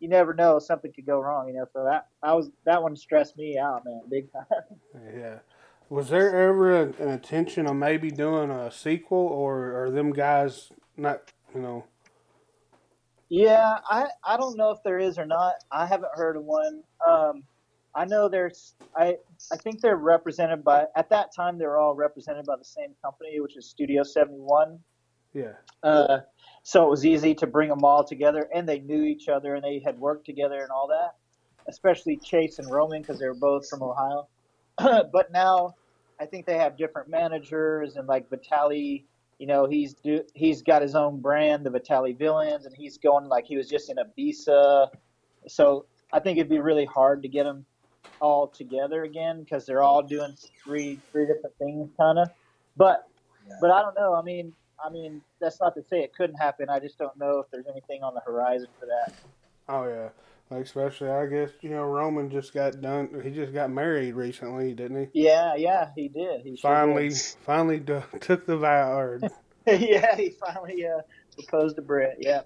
[0.00, 1.66] You never know; something could go wrong, you know.
[1.72, 4.44] So that I was that one stressed me out, man, big time.
[5.12, 5.38] yeah.
[5.88, 11.32] Was there ever an intention of maybe doing a sequel, or are them guys not?
[11.52, 11.84] You know,
[13.30, 15.54] Yeah, I I don't know if there is or not.
[15.70, 16.82] I haven't heard of one.
[17.06, 17.42] Um,
[17.94, 18.74] I know there's.
[18.96, 19.16] I
[19.52, 20.86] I think they're represented by.
[20.96, 24.38] At that time, they were all represented by the same company, which is Studio Seventy
[24.40, 24.78] One.
[25.34, 25.52] yeah,
[25.82, 26.20] Uh,
[26.62, 29.64] so it was easy to bring them all together, and they knew each other, and
[29.64, 31.14] they had worked together and all that.
[31.68, 34.26] Especially Chase and Roman, because they were both from Ohio.
[34.78, 35.74] but now,
[36.18, 39.04] I think they have different managers, and like Vitaly,
[39.38, 43.26] you know, he's do, he's got his own brand, the Vitaly Villains, and he's going
[43.26, 44.88] like he was just in Ibiza.
[45.46, 47.64] So I think it'd be really hard to get them
[48.20, 52.28] all together again because they're all doing three three different things, kind of.
[52.76, 53.08] But
[53.60, 54.14] but I don't know.
[54.14, 54.52] I mean,
[54.84, 56.68] I mean, that's not to say it couldn't happen.
[56.68, 59.14] I just don't know if there's anything on the horizon for that.
[59.68, 60.08] oh yeah.
[60.50, 63.20] Like especially, I guess you know Roman just got done.
[63.22, 65.24] He just got married recently, didn't he?
[65.24, 66.40] Yeah, yeah, he did.
[66.42, 67.22] He sure Finally, did.
[67.44, 69.18] finally d- took the vow.
[69.66, 71.02] Yeah, he finally uh,
[71.34, 72.16] proposed to Britt.
[72.20, 72.40] Yeah,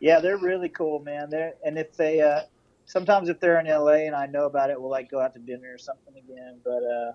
[0.00, 1.28] yeah, they're really cool, man.
[1.28, 2.40] They're and if they uh,
[2.86, 5.40] sometimes if they're in LA and I know about it, we'll like go out to
[5.40, 6.60] dinner or something again.
[6.64, 7.12] But uh,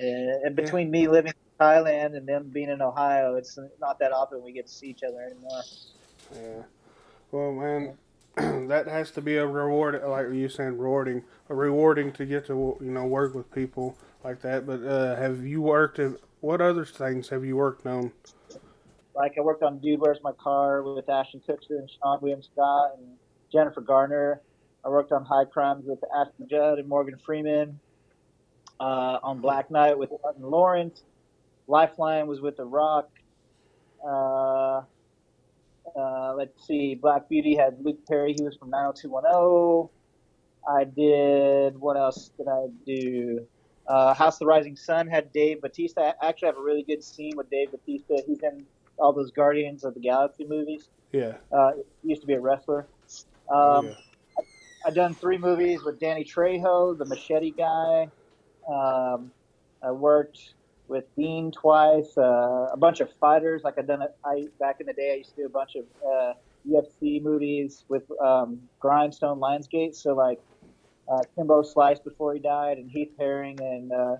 [0.00, 4.12] and and between me living in Thailand and them being in Ohio, it's not that
[4.12, 5.62] often we get to see each other anymore.
[6.34, 6.62] Yeah.
[7.32, 7.96] Well, man,
[8.68, 12.90] that has to be a reward, like you saying, rewarding, rewarding to get to you
[12.90, 14.66] know work with people like that.
[14.66, 15.98] But uh, have you worked?
[15.98, 18.12] In, what other things have you worked on?
[19.14, 22.92] Like I worked on Dude, Where's My Car with Ashton Kutcher and Seann William Scott
[22.98, 23.16] and
[23.52, 24.40] Jennifer Garner.
[24.84, 27.78] I worked on High Crimes with Ashley Judd and Morgan Freeman.
[28.78, 31.02] Uh, on Black Knight with Martin Lawrence.
[31.66, 33.10] Lifeline was with The Rock.
[34.02, 34.80] Uh,
[35.96, 38.34] uh, let's see, Black Beauty had Luke Perry.
[38.36, 39.90] He was from 90210.
[40.68, 43.46] I did, what else did I do?
[43.86, 46.12] Uh, House of the Rising Sun had Dave Batista.
[46.20, 48.16] I actually have a really good scene with Dave Batista.
[48.26, 48.64] He's in
[48.98, 50.88] all those Guardians of the Galaxy movies.
[51.12, 51.34] Yeah.
[51.50, 51.72] Uh,
[52.02, 52.86] he used to be a wrestler.
[53.48, 53.94] Um, Oh, yeah.
[54.86, 58.08] I've done three movies with Danny Trejo, the Machete guy.
[58.68, 59.30] Um,
[59.82, 60.54] I worked
[60.90, 62.18] with Dean twice.
[62.18, 63.62] Uh, a bunch of fighters.
[63.62, 64.14] Like I done it.
[64.24, 66.32] I back in the day, I used to do a bunch of uh,
[66.68, 69.94] UFC movies with um, Grindstone Lionsgate.
[69.94, 70.40] So like
[71.08, 74.16] uh, Kimbo Slice before he died, and Heath Herring, and uh,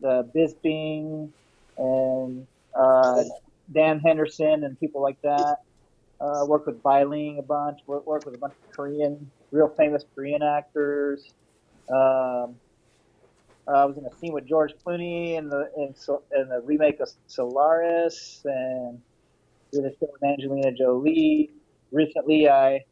[0.00, 1.30] the Bisping,
[1.76, 3.24] and uh,
[3.72, 5.58] Dan Henderson, and people like that.
[6.20, 7.80] Uh, worked with Biling a bunch.
[7.86, 11.32] Worked, with a bunch of Korean, real famous Korean actors.
[11.90, 12.54] Um,
[13.68, 15.94] I was in a scene with George Clooney in the in,
[16.38, 19.00] in the remake of Solaris, and
[19.72, 21.50] did a show with Angelina Jolie.
[21.92, 22.84] Recently, I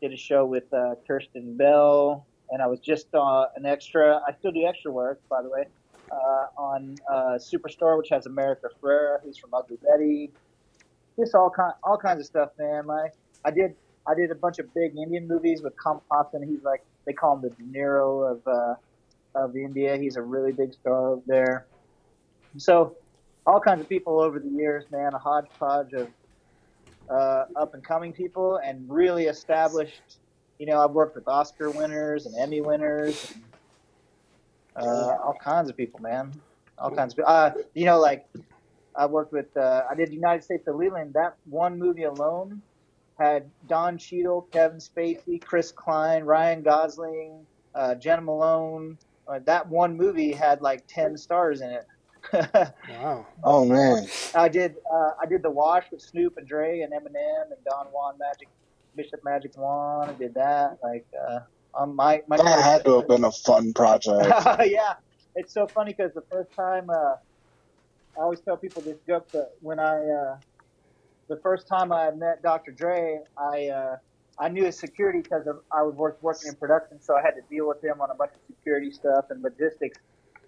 [0.00, 4.20] did a show with uh, Kristen Bell, and I was just uh, an extra.
[4.26, 5.64] I still do extra work, by the way,
[6.12, 10.30] uh, on uh, Superstore, which has America Ferrera, who's from Ugly Betty.
[11.18, 12.86] Just all kind, all kinds of stuff, man.
[12.86, 13.08] My,
[13.44, 13.74] I did,
[14.06, 16.44] I did a bunch of big Indian movies with Kamal Haasan.
[16.46, 18.46] He's like, they call him the De Niro of
[19.34, 20.00] uh, the NBA.
[20.00, 21.66] He's a really big star over there.
[22.56, 22.96] So,
[23.46, 25.14] all kinds of people over the years, man.
[25.14, 26.08] A hodgepodge of
[27.10, 30.18] uh, up and coming people, and really established.
[30.58, 33.34] You know, I've worked with Oscar winners and Emmy winners,
[34.76, 36.32] and, uh, all kinds of people, man.
[36.78, 37.24] All kinds of.
[37.26, 38.26] Uh, you know, like
[38.94, 39.54] I worked with.
[39.56, 41.14] Uh, I did United States of Leland.
[41.14, 42.62] That one movie alone
[43.18, 48.98] had Don Cheadle, Kevin Spacey, Chris Klein, Ryan Gosling, uh, Jena Malone.
[49.26, 51.86] Uh, that one movie had like ten stars in it.
[52.90, 53.26] Wow.
[53.44, 54.76] Oh man, I did.
[54.90, 58.48] Uh, I did the Wash with Snoop and Dre and Eminem and Don Juan Magic
[58.96, 60.08] Bishop Magic Juan.
[60.08, 60.78] I did that.
[60.82, 61.40] Like, uh,
[61.74, 62.36] on my my.
[62.36, 64.26] that had to have been a fun project.
[64.64, 64.94] yeah,
[65.34, 67.16] it's so funny because the first time, uh,
[68.16, 70.36] I always tell people this joke that when I, uh,
[71.28, 72.70] the first time I met Dr.
[72.70, 73.96] Dre, I, uh,
[74.38, 77.42] I knew his security because I was work, working in production, so I had to
[77.48, 79.98] deal with him on a bunch of security stuff and logistics.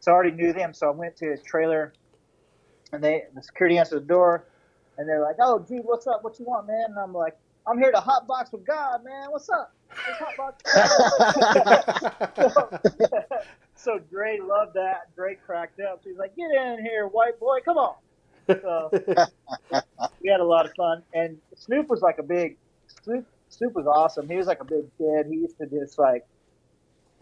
[0.00, 1.92] So I already knew them, so I went to his trailer,
[2.92, 4.46] and they, the security answered the door,
[4.98, 6.24] and they're like, "Oh, dude, what's up?
[6.24, 9.30] What you want, man?" And I'm like, "I'm here to hotbox with God, man.
[9.30, 10.54] What's up?" Hotbox
[13.76, 15.14] so Dre loved that.
[15.14, 16.02] Dre cracked up.
[16.04, 17.60] He's like, "Get in here, white boy.
[17.64, 17.94] Come on."
[18.48, 18.90] So
[20.20, 22.56] we had a lot of fun, and Snoop was like a big
[23.04, 23.26] Snoop.
[23.48, 24.28] Snoop was awesome.
[24.28, 25.26] He was like a big kid.
[25.30, 26.26] He used to just like,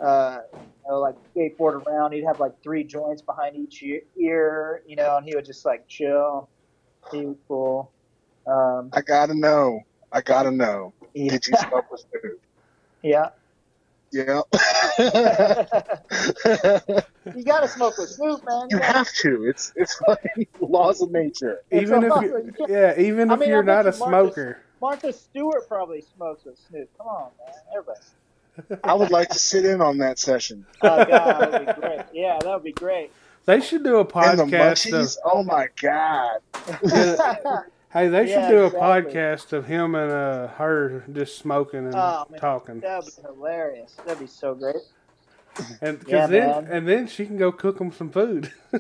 [0.00, 0.58] uh, you
[0.88, 2.12] know, like skateboard around.
[2.12, 3.82] He'd have like three joints behind each
[4.18, 6.48] ear, you know, and he would just like chill.
[7.12, 7.90] He was cool.
[8.46, 9.80] Um, I gotta know.
[10.12, 10.92] I gotta know.
[11.14, 12.40] he- Did you smoke with Snoop?
[13.02, 13.28] yeah.
[14.12, 14.42] Yeah.
[17.34, 18.68] You gotta smoke with Snoop, man.
[18.70, 19.46] you have to.
[19.46, 21.62] It's it's like laws of nature.
[21.72, 24.34] even if you, You yeah, even I if mean, you're bet not a you Marcus-
[24.34, 24.60] smoker.
[24.85, 26.91] Martha Stewart probably smokes with Snoop.
[26.99, 27.55] Come on, man.
[27.74, 28.80] Everybody.
[28.85, 30.66] I would like to sit in on that session.
[30.82, 32.01] Oh, God, that would be great.
[32.12, 33.11] Yeah, that would be great.
[33.47, 34.09] They should do a And
[34.39, 35.16] the podcast munchies.
[35.16, 35.22] of.
[35.24, 37.64] Oh my god.
[37.95, 38.80] Hey, they should Yeah, do a exactly.
[39.14, 42.41] podcast of him and uh, her just smoking and Oh, man.
[42.41, 43.95] talking, That would be hilarious.
[44.05, 44.76] That'd be so great.
[45.80, 46.66] and cause Yeah, then man.
[46.70, 48.53] and then she can go cook them some food.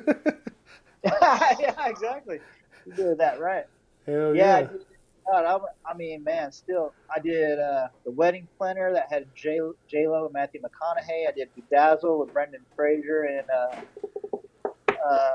[1.04, 2.40] yeah, exactly.
[2.84, 3.64] You did that right.
[4.04, 4.68] Hell Yeah, yeah!
[5.30, 9.58] God, I, I mean, man, still, I did uh, the wedding planner that had J
[9.88, 11.28] J Lo and Matthew McConaughey.
[11.28, 13.80] I did Bedazzle with Brendan Fraser and uh,
[15.08, 15.30] uh,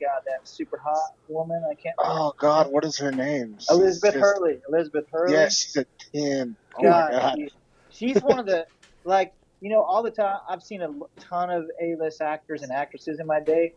[0.00, 1.62] God, that super hot woman.
[1.70, 1.94] I can't.
[1.98, 3.58] Oh god, what is her name?
[3.70, 4.60] Elizabeth just- Hurley.
[4.68, 5.34] Elizabeth Hurley.
[5.34, 6.56] Yeah, she's a ten.
[6.78, 7.34] Oh God, god.
[7.36, 7.50] she-
[7.90, 8.66] she's one of the
[9.04, 10.38] like you know all the time.
[10.48, 13.72] I've seen a ton of A-list actors and actresses in my day,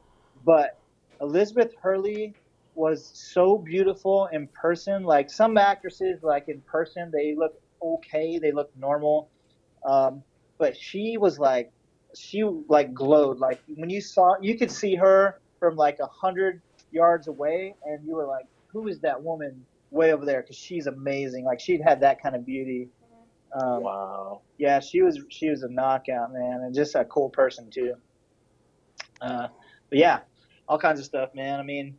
[0.45, 0.77] but
[1.21, 2.35] Elizabeth Hurley
[2.75, 5.03] was so beautiful in person.
[5.03, 7.53] Like some actresses, like in person, they look
[7.83, 9.29] okay, they look normal,
[9.85, 10.23] um,
[10.57, 11.71] but she was like
[12.15, 13.39] she like glowed.
[13.39, 16.61] Like when you saw, you could see her from like a hundred
[16.91, 20.87] yards away, and you were like, "Who is that woman way over there?" Because she's
[20.87, 21.45] amazing.
[21.45, 22.89] Like she'd had that kind of beauty.
[23.53, 24.41] Um, Wow.
[24.57, 27.95] yeah, she was she was a knockout, man, and just a cool person too.
[29.21, 29.47] Uh,
[29.89, 30.19] but yeah,
[30.67, 31.59] all kinds of stuff, man.
[31.59, 31.97] I mean,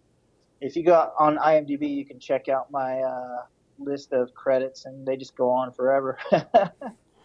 [0.62, 3.42] if you go on IMDb, you can check out my uh,
[3.78, 6.18] list of credits, and they just go on forever.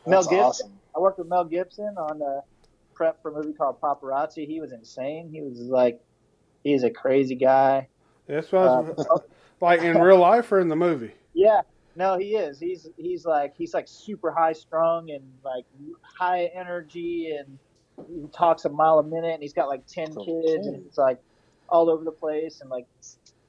[0.07, 0.39] Mel Gibson.
[0.39, 0.71] awesome.
[0.95, 2.41] I worked with Mel Gibson on uh,
[2.95, 4.47] prep for a movie called Paparazzi.
[4.47, 5.29] He was insane.
[5.31, 6.01] He was like,
[6.63, 7.87] he's a crazy guy.
[8.27, 9.07] That's what I was,
[9.61, 11.13] like in real life or in the movie.
[11.33, 11.61] Yeah,
[11.95, 12.59] no, he is.
[12.59, 15.65] He's he's like he's like super high strung and like
[16.01, 17.59] high energy, and
[18.07, 21.19] he talks a mile a minute, and he's got like ten kids, and it's like
[21.69, 22.87] all over the place, and like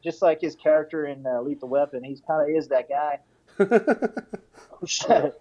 [0.02, 3.18] just like his character in uh, Lethal Weapon, he's kind of is that guy.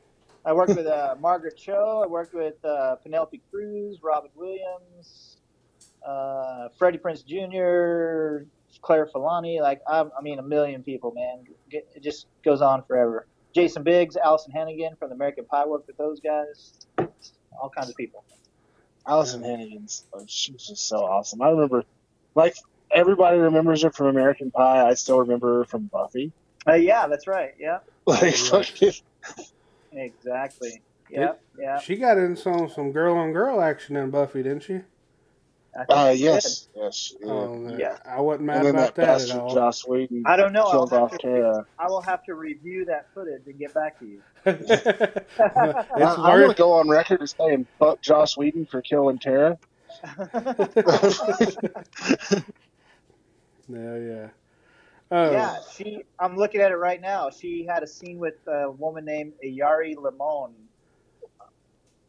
[0.45, 2.01] I worked with uh, Margaret Cho.
[2.03, 5.37] I worked with uh, Penelope Cruz, Robin Williams,
[6.05, 8.45] uh, Freddie Prinze Jr.,
[8.81, 9.61] Claire Forlani.
[9.61, 11.45] Like I, I mean, a million people, man.
[11.69, 13.27] It just goes on forever.
[13.53, 16.73] Jason Biggs, Alyson Hannigan from the American Pie worked with those guys.
[17.59, 18.23] All kinds of people.
[19.05, 21.41] Alyson Hannigan's oh, she was just so awesome.
[21.41, 21.83] I remember,
[22.35, 22.55] like
[22.91, 24.87] everybody remembers her from American Pie.
[24.87, 26.31] I still remember her from Buffy.
[26.67, 27.53] Uh, yeah, that's right.
[27.59, 28.93] Yeah, Like fucking,
[29.91, 30.81] exactly.
[31.09, 31.79] Yeah, yeah.
[31.79, 34.81] She got in some some girl on girl action in Buffy, didn't she?
[35.77, 36.95] I uh, yes, yes.
[36.95, 37.27] she did.
[37.27, 37.97] Oh, Yeah.
[38.03, 39.53] I wasn't mad about that that, at all.
[39.53, 40.63] Joss Whedon I don't know.
[40.63, 41.65] I'll have off to- Tara.
[41.77, 44.21] I will have to review that footage and get back to you.
[44.45, 49.19] it's I, I want to go on record as saying fuck Joss Whedon for killing
[49.19, 49.59] Tara.
[53.67, 54.27] Yeah, yeah.
[55.09, 56.03] Oh, Yeah, she.
[56.19, 57.29] I'm looking at it right now.
[57.29, 60.53] She had a scene with a woman named Iyari Limon.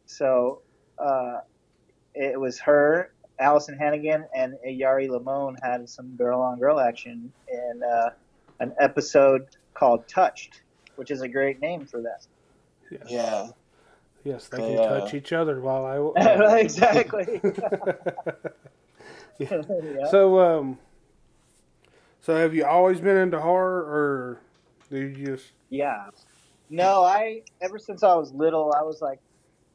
[0.05, 0.61] So,
[0.97, 1.39] uh,
[2.13, 8.09] it was her, Alyson Hannigan, and Iyari Limon had some girl-on-girl action in uh,
[8.59, 10.61] an episode called "Touched,"
[10.95, 12.25] which is a great name for that.
[12.91, 13.01] yes.
[13.07, 13.47] Yeah.
[14.25, 16.59] Yes, they can uh, touch each other while I.
[16.59, 17.41] exactly.
[19.39, 19.61] Yeah.
[19.95, 20.05] Yeah.
[20.11, 20.79] So, um,
[22.21, 24.41] so have you always been into horror, or
[24.89, 25.51] do you just?
[25.69, 26.09] Yeah.
[26.69, 29.19] No, I ever since I was little, I was like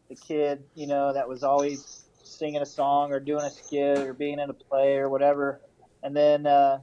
[0.09, 4.12] the kid, you know, that was always singing a song or doing a skit or
[4.12, 5.61] being in a play or whatever.
[6.03, 6.80] And then uh,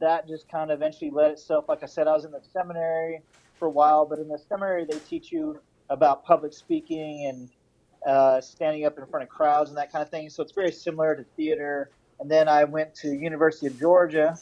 [0.00, 1.64] that just kind of eventually led itself.
[1.68, 3.20] Like I said, I was in the seminary
[3.58, 5.58] for a while, but in the seminary they teach you
[5.88, 7.50] about public speaking and
[8.06, 10.28] uh, standing up in front of crowds and that kind of thing.
[10.30, 11.90] So it's very similar to theater.
[12.20, 14.36] And then I went to University of Georgia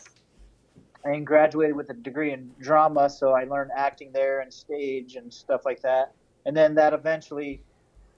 [1.05, 3.11] and graduated with a degree in drama.
[3.11, 6.13] So I learned acting there and stage and stuff like that.
[6.47, 7.61] And then that eventually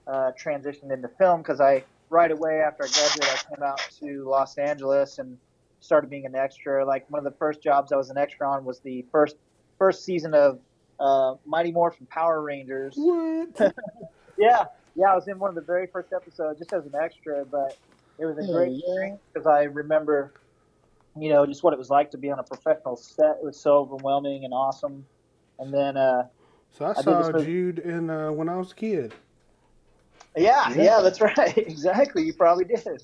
[0.07, 4.29] uh, transitioned into film because I right away after I graduated, I came out to
[4.29, 5.37] Los Angeles and
[5.81, 6.85] started being an extra.
[6.85, 9.37] Like one of the first jobs I was an extra on was the first
[9.79, 10.61] first season of
[11.01, 12.95] uh, Mighty Morphin Power Rangers.
[12.97, 13.75] What?
[14.39, 14.65] Yeah,
[14.95, 17.77] yeah, I was in one of the very first episodes just as an extra, but
[18.19, 20.33] it was a great experience because I remember,
[21.19, 23.37] you know, just what it was like to be on a professional set.
[23.41, 25.05] It was so overwhelming and awesome.
[25.59, 26.25] And then, uh,
[26.73, 29.15] So I did saw Jude in uh, when I was a kid.
[30.37, 30.83] yeah, Yeah.
[30.83, 32.25] yeah, that's right, exactly.
[32.25, 33.03] You probably did.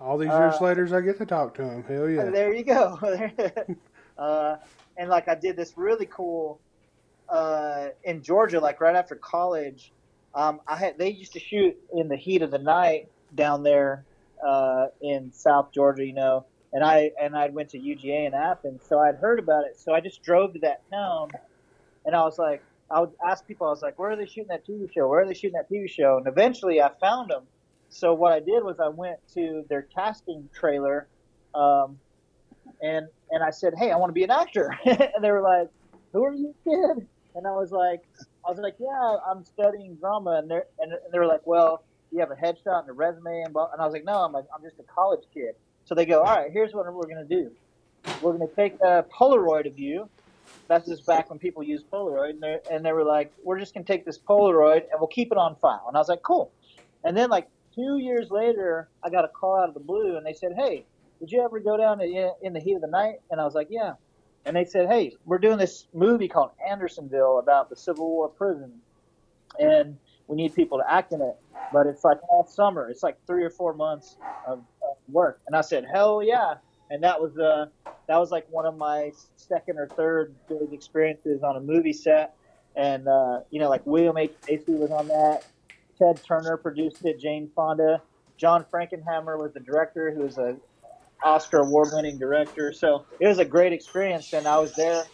[0.00, 1.82] All these years Uh, later, I get to talk to him.
[1.82, 2.30] Hell yeah!
[2.30, 2.98] There you go.
[4.18, 4.56] uh,
[4.96, 6.60] and like I did this really cool
[7.28, 9.92] uh, in Georgia, like right after college.
[10.34, 14.04] Um, I had they used to shoot in the heat of the night down there
[14.46, 16.46] uh, in South Georgia, you know.
[16.72, 19.78] And I and I went to UGA in Athens, so I'd heard about it.
[19.78, 21.30] So I just drove to that town,
[22.04, 24.48] and I was like, I would ask people, I was like, where are they shooting
[24.48, 25.08] that TV show?
[25.08, 26.18] Where are they shooting that TV show?
[26.18, 27.42] And eventually, I found them.
[27.90, 31.08] So what I did was I went to their casting trailer,
[31.54, 31.98] um,
[32.82, 35.68] and and I said, "Hey, I want to be an actor." and they were like,
[36.12, 38.02] "Who are you, kid?" And I was like,
[38.46, 42.20] "I was like, yeah, I'm studying drama." And they and they were like, "Well, you
[42.20, 44.44] have a headshot and a resume and blah." And I was like, "No, I'm like,
[44.54, 45.54] I'm just a college kid."
[45.88, 47.50] So they go, "All right, here's what we're gonna do.
[48.20, 50.10] We're gonna take a Polaroid of you."
[50.66, 53.86] That's just back when people used Polaroid, and and they were like, "We're just gonna
[53.86, 56.50] take this Polaroid and we'll keep it on file." And I was like, "Cool."
[57.04, 60.26] And then like two years later, I got a call out of the blue, and
[60.26, 60.84] they said, "Hey,
[61.20, 63.54] did you ever go down to, in the heat of the night?" And I was
[63.54, 63.94] like, "Yeah."
[64.44, 68.82] And they said, "Hey, we're doing this movie called Andersonville about the Civil War prison,
[69.58, 71.36] and we need people to act in it.
[71.72, 72.90] But it's like all summer.
[72.90, 74.16] It's like three or four months
[74.46, 74.62] of
[75.10, 76.54] work." And I said, "Hell yeah!"
[76.90, 77.66] And that was uh,
[78.06, 82.34] that was like one of my second or third big experiences on a movie set.
[82.76, 85.44] And uh, you know, like William H Macy was on that.
[85.98, 87.18] Ted Turner produced it.
[87.18, 88.00] Jane Fonda.
[88.36, 90.56] John Frankenheimer was the director, who was a
[91.24, 92.72] Oscar award-winning director.
[92.72, 95.04] So it was a great experience, and I was there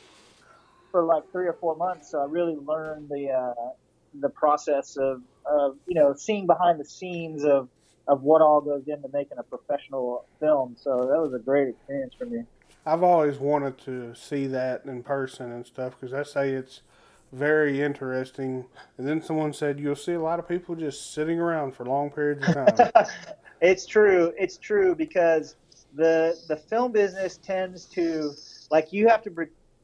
[0.90, 2.10] for like three or four months.
[2.10, 3.70] So I really learned the uh,
[4.20, 7.68] the process of, of you know seeing behind the scenes of
[8.06, 10.76] of what all goes into making a professional film.
[10.78, 12.44] So that was a great experience for me.
[12.86, 16.82] I've always wanted to see that in person and stuff because I say it's
[17.32, 18.66] very interesting.
[18.98, 22.10] And then someone said you'll see a lot of people just sitting around for long
[22.10, 23.04] periods of time.
[23.60, 24.32] it's true.
[24.38, 25.56] It's true because
[25.94, 28.32] the the film business tends to
[28.70, 29.30] like you have to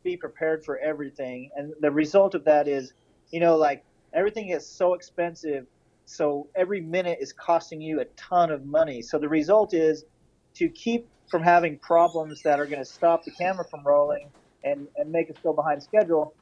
[0.03, 2.93] be prepared for everything, and the result of that is,
[3.31, 5.67] you know, like everything is so expensive
[6.11, 9.01] so every minute is costing you a ton of money.
[9.01, 10.05] So the result is
[10.57, 14.29] to keep from having problems that are going to stop the camera from rolling
[14.65, 16.35] and, and make us go behind schedule,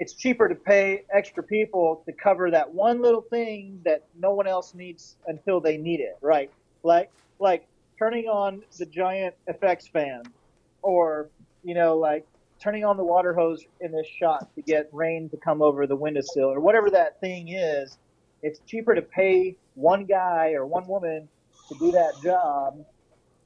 [0.00, 4.48] it's cheaper to pay extra people to cover that one little thing that no one
[4.48, 6.50] else needs until they need it, right?
[6.82, 7.08] Like
[7.38, 7.68] like
[8.00, 10.24] turning on the giant effects fan
[10.82, 11.30] or
[11.62, 12.26] you know like
[12.60, 15.94] turning on the water hose in this shot to get rain to come over the
[15.94, 17.98] windowsill or whatever that thing is
[18.42, 21.28] it's cheaper to pay one guy or one woman
[21.68, 22.84] to do that job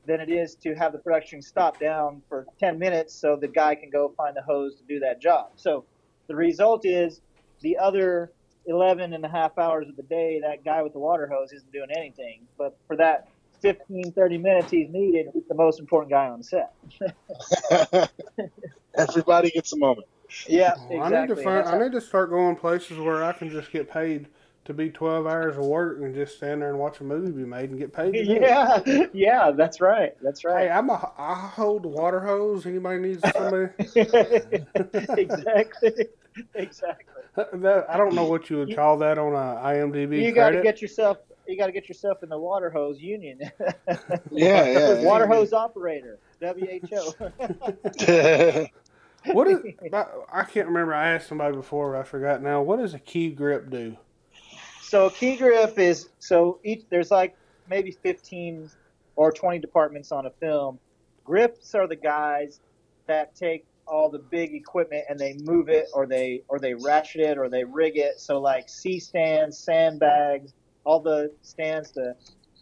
[0.06, 3.74] than it is to have the production stop down for 10 minutes so the guy
[3.74, 5.50] can go find the hose to do that job.
[5.56, 5.84] So
[6.28, 7.20] the result is
[7.60, 8.32] the other
[8.66, 11.72] 11 and a half hours of the day, that guy with the water hose isn't
[11.72, 12.42] doing anything.
[12.56, 13.28] But for that
[13.62, 18.10] 15, 30 minutes he's needed, he's the most important guy on the set.
[18.94, 20.06] Everybody gets a moment.
[20.48, 20.98] Yeah, exactly.
[20.98, 23.90] I need to find, I need to start going places where I can just get
[23.90, 24.26] paid
[24.66, 27.44] to be 12 hours of work and just stand there and watch a movie be
[27.44, 28.14] made and get paid.
[28.26, 28.80] yeah,
[29.12, 30.14] yeah, that's right.
[30.22, 30.68] That's right.
[30.68, 32.66] Hey, I'm a I hold the water hose.
[32.66, 33.72] Anybody needs somebody?
[35.20, 36.06] exactly.
[36.54, 37.22] Exactly.
[37.36, 40.22] That, I don't know what you would call that on a IMDb.
[40.22, 41.18] You got to get yourself.
[41.46, 43.38] You got to get yourself in the water hose union.
[44.32, 45.02] yeah, yeah.
[45.02, 46.18] Water hose operator.
[46.40, 47.14] WHO.
[49.32, 49.58] what is?
[49.92, 50.92] I can't remember.
[50.92, 51.96] I asked somebody before.
[51.96, 52.62] I forgot now.
[52.62, 53.96] What does a key grip do?
[54.86, 57.36] So key grip is so each there's like
[57.68, 58.70] maybe 15
[59.16, 60.78] or 20 departments on a film.
[61.24, 62.60] Grips are the guys
[63.08, 67.20] that take all the big equipment and they move it or they or they ratchet
[67.20, 68.20] it or they rig it.
[68.20, 72.14] So like C stands, sandbags, all the stands, the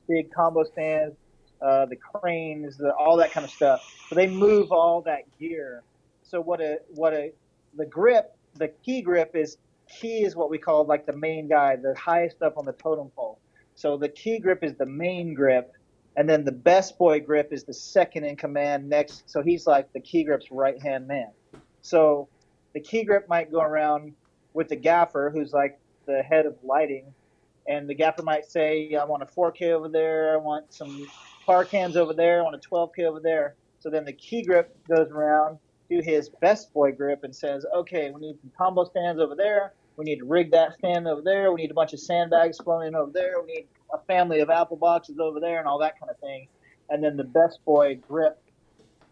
[0.08, 1.14] big combo stands,
[1.60, 3.82] uh, the cranes, the, all that kind of stuff.
[4.08, 5.82] So they move all that gear.
[6.22, 7.32] So what a what a
[7.76, 9.58] the grip, the key grip is
[10.00, 13.10] key is what we call like the main guy, the highest up on the totem
[13.16, 13.38] pole.
[13.74, 15.72] So the key grip is the main grip,
[16.16, 19.24] and then the best boy grip is the second in command next.
[19.26, 21.30] So he's like the key grip's right hand man.
[21.82, 22.28] So
[22.72, 24.14] the key grip might go around
[24.52, 27.12] with the gaffer, who's like the head of lighting,
[27.66, 30.34] and the gaffer might say, "I want a 4K over there.
[30.34, 31.06] I want some
[31.46, 32.40] par cans over there.
[32.40, 35.58] I want a 12K over there." So then the key grip goes around
[35.90, 39.74] to his best boy grip and says, "Okay, we need some combo stands over there.
[39.96, 41.52] We need to rig that stand over there.
[41.52, 43.40] We need a bunch of sandbags flown over there.
[43.40, 46.48] We need a family of apple boxes over there, and all that kind of thing."
[46.90, 48.38] And then the best boy grip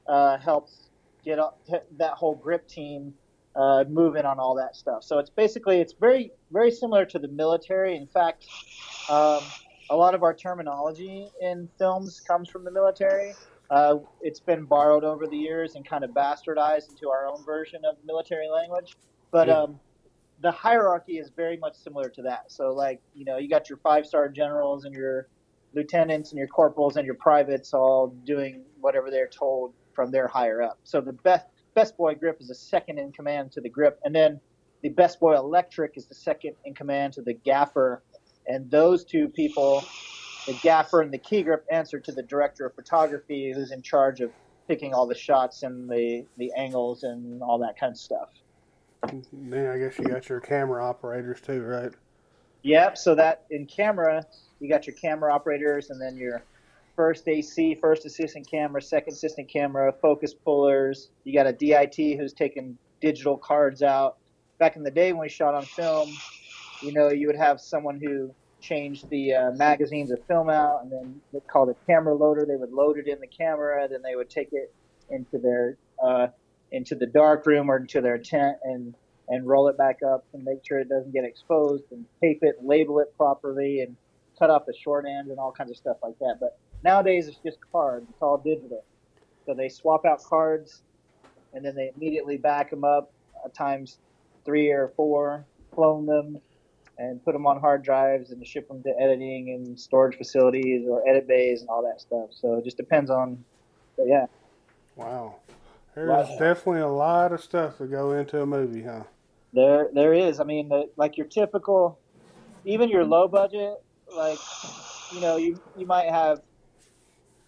[0.07, 0.91] uh, helps
[1.25, 1.61] get up,
[1.99, 3.15] that whole grip team
[3.55, 5.05] uh, moving on all that stuff.
[5.05, 7.97] So it's basically it's very very similar to the military.
[7.97, 8.47] In fact,
[9.09, 9.41] um,
[9.91, 13.35] a lot of our terminology in films comes from the military.
[13.71, 17.83] Uh, it's been borrowed over the years and kind of bastardized into our own version
[17.89, 18.97] of military language.
[19.31, 19.81] But um,
[20.43, 22.51] the hierarchy is very much similar to that.
[22.51, 25.29] So, like, you know, you got your five star generals and your
[25.75, 30.63] lieutenants and your corporals and your privates all doing whatever they're told from their higher
[30.63, 30.79] up.
[30.85, 34.01] So, the best, best boy grip is the second in command to the grip.
[34.05, 34.41] And then
[34.83, 38.03] the best boy electric is the second in command to the gaffer.
[38.47, 39.85] And those two people
[40.47, 44.21] the gaffer and the key grip answer to the director of photography, who's in charge
[44.21, 44.33] of
[44.67, 48.29] picking all the shots and the the angles and all that kind of stuff.
[49.33, 51.93] Then I guess you got your camera operators too, right?
[52.63, 52.97] Yep.
[52.99, 54.25] So that in camera,
[54.61, 56.45] you got your camera operators, and then your
[56.95, 61.11] first AC, first assistant camera, second assistant camera, focus pullers.
[61.25, 64.19] You got a DIT who's taking digital cards out.
[64.59, 66.09] Back in the day when we shot on film,
[66.83, 70.93] you know, you would have someone who changed the uh, magazines of film out, and
[70.93, 72.47] then they called a camera loader.
[72.47, 74.73] They would load it in the camera, then they would take it
[75.11, 76.29] into their uh,
[76.73, 78.95] into the dark room or into their tent and
[79.29, 82.57] and roll it back up and make sure it doesn't get exposed and tape it,
[82.63, 83.97] label it properly, and
[84.39, 86.37] cut off the short end and all kinds of stuff like that.
[86.41, 86.51] But
[86.85, 88.07] nowadays it's just cards.
[88.11, 88.85] It's all digital.
[89.47, 90.83] So they swap out cards,
[91.53, 93.11] and then they immediately back them up
[93.45, 93.99] uh, times
[94.45, 96.37] three or four, clone them,
[96.99, 101.09] and put them on hard drives and ship them to editing and storage facilities or
[101.09, 102.29] edit bays and all that stuff.
[102.33, 103.45] So it just depends on
[103.97, 104.27] But yeah,
[104.97, 105.41] Wow.
[105.95, 106.39] There's Wow.
[106.39, 109.05] definitely a lot of stuff to go into a movie, huh?
[109.53, 110.41] there there is.
[110.41, 112.01] I mean, the, like your typical,
[112.65, 113.75] even your low budget,
[114.15, 114.39] like
[115.11, 116.41] you know, you you might have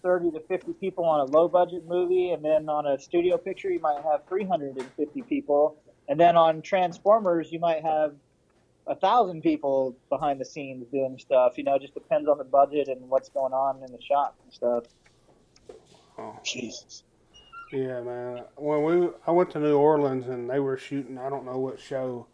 [0.03, 3.69] thirty to fifty people on a low budget movie, and then on a studio picture,
[3.71, 8.13] you might have three hundred and fifty people, and then on Transformers, you might have
[8.87, 11.53] a thousand people behind the scenes doing stuff.
[11.57, 14.37] You know, it just depends on the budget and what's going on in the shop
[14.43, 14.83] and stuff.
[16.19, 17.04] Oh, Jesus.
[17.75, 18.43] Yeah, man.
[18.55, 21.79] When we I went to New Orleans and they were shooting, I don't know what
[21.79, 22.27] show,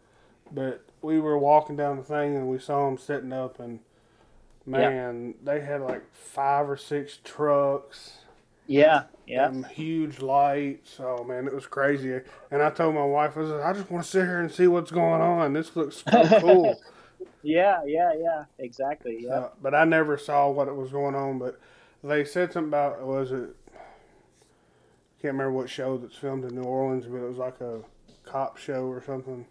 [0.52, 3.80] but we were walking down the thing and we saw them setting up and
[4.64, 8.18] man, they had like five or six trucks.
[8.66, 9.50] Yeah, yeah.
[9.68, 10.98] huge lights.
[11.00, 12.20] Oh man, it was crazy.
[12.50, 14.68] And I told my wife, I said, I just want to sit here and see
[14.68, 15.52] what's going on.
[15.52, 16.80] This looks so cool.
[17.42, 19.24] Yeah, yeah, yeah, exactly.
[19.24, 19.32] Yeah.
[19.32, 21.40] Uh, but I never saw what it was going on.
[21.40, 21.60] But
[22.04, 23.56] they said something about was it?
[25.22, 27.78] Can't remember what show that's filmed in New Orleans, but it was like a
[28.24, 29.46] cop show or something.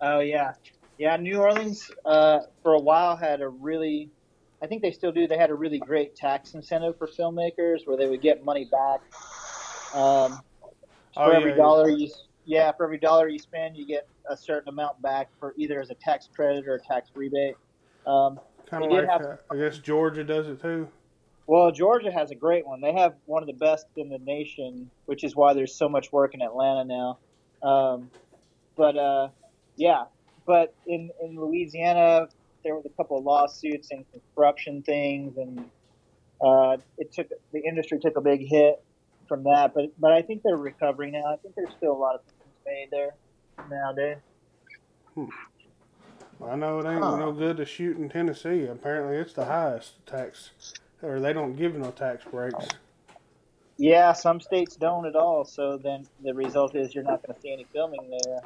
[0.00, 0.54] Oh yeah,
[0.98, 1.16] yeah.
[1.16, 4.10] New Orleans uh, for a while had a really,
[4.60, 5.28] I think they still do.
[5.28, 9.00] They had a really great tax incentive for filmmakers where they would get money back.
[9.94, 10.40] Um,
[11.16, 11.56] Oh, for yeah, every yeah.
[11.58, 12.10] dollar you,
[12.44, 15.90] yeah, for every dollar you spend, you get a certain amount back for either as
[15.90, 17.54] a tax credit or a tax rebate.
[18.04, 20.88] Um, Kind of like have- uh, I guess Georgia does it too.
[21.46, 22.80] Well, Georgia has a great one.
[22.80, 26.10] They have one of the best in the nation, which is why there's so much
[26.10, 27.18] work in Atlanta now.
[27.62, 28.10] Um,
[28.76, 29.28] but uh,
[29.76, 30.04] yeah,
[30.46, 32.28] but in in Louisiana,
[32.64, 35.58] there was a couple of lawsuits and corruption things, and
[36.44, 38.76] uh, it took the industry took a big hit
[39.28, 39.72] from that.
[39.74, 41.24] But but I think they're recovering now.
[41.26, 43.14] I think there's still a lot of things made there
[43.68, 44.18] nowadays.
[46.44, 47.16] I know it ain't Huh.
[47.16, 48.64] no good to shoot in Tennessee.
[48.66, 50.50] Apparently, it's the highest tax,
[51.04, 52.66] or they don't give no tax breaks.
[53.78, 55.44] Yeah, some states don't at all.
[55.44, 58.38] So then the result is you're not going to see any filming there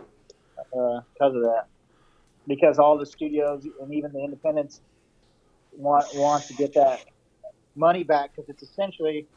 [0.59, 1.65] uh, because of that.
[2.47, 4.81] Because all the studios and even the independents
[5.73, 7.01] want want to get that
[7.77, 9.29] money back because it's essentially,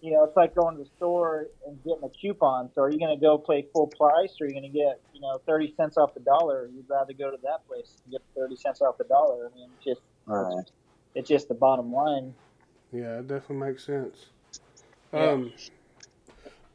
[0.00, 2.70] you know, it's like going to the store and getting a coupon.
[2.74, 5.00] So are you going to go play full price or are you going to get,
[5.12, 6.68] you know, 30 cents off the dollar?
[6.72, 9.50] You'd rather go to that place and get 30 cents off the dollar.
[9.52, 10.64] I mean, it's just, Right.
[11.14, 12.34] it's just the bottom line.
[12.92, 14.26] Yeah, it definitely makes sense.
[15.12, 15.30] Yeah.
[15.30, 15.52] Um,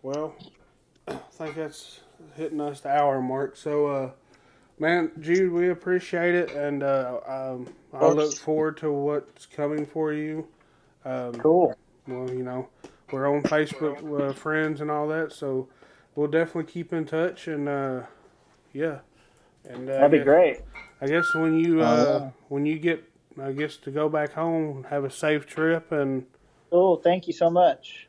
[0.02, 0.34] well,
[1.08, 2.02] I think that's
[2.36, 3.56] hitting us the hour mark.
[3.56, 4.12] So, uh,
[4.80, 10.14] man, Jude, we appreciate it, and uh, um, I look forward to what's coming for
[10.14, 10.48] you.
[11.06, 11.76] Um, Cool.
[12.08, 12.68] well, you know,
[13.12, 15.68] we're on Facebook uh, friends and all that, so
[16.16, 18.02] we'll definitely keep in touch, and uh,
[18.74, 19.00] yeah,
[19.70, 20.60] and uh, That'd be guess- great.
[21.00, 23.04] I guess when you uh, Uh, when you get,
[23.42, 26.26] I guess to go back home, have a safe trip, and
[26.72, 26.98] Cool.
[26.98, 28.08] Thank you so much.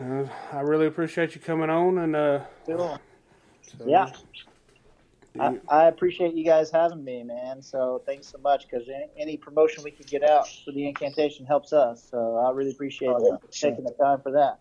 [0.00, 2.98] uh, I really appreciate you coming on, and uh, Cool.
[3.62, 4.10] so- Yeah.
[5.38, 7.60] I, I appreciate you guys having me, man.
[7.60, 11.44] So thanks so much because any, any promotion we can get out for the incantation
[11.44, 12.08] helps us.
[12.10, 13.36] So I really appreciate Oh, you yeah.
[13.50, 14.58] taking the time for that.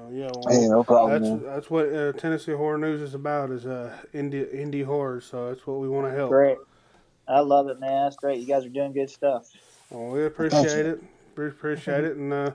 [0.00, 1.20] Oh, yeah, well, Hey, no problem.
[1.20, 1.42] that's man.
[1.42, 5.20] that's what uh, Tennessee Horror News is about is uh, indie indie horror.
[5.20, 6.30] So that's what we want to help.
[6.30, 6.58] Great.
[7.28, 8.04] I love it, man.
[8.04, 8.40] That's great.
[8.40, 9.50] You guys are doing good stuff.
[9.90, 11.02] Well, we appreciate it.
[11.36, 12.50] We appreciate it, and uh,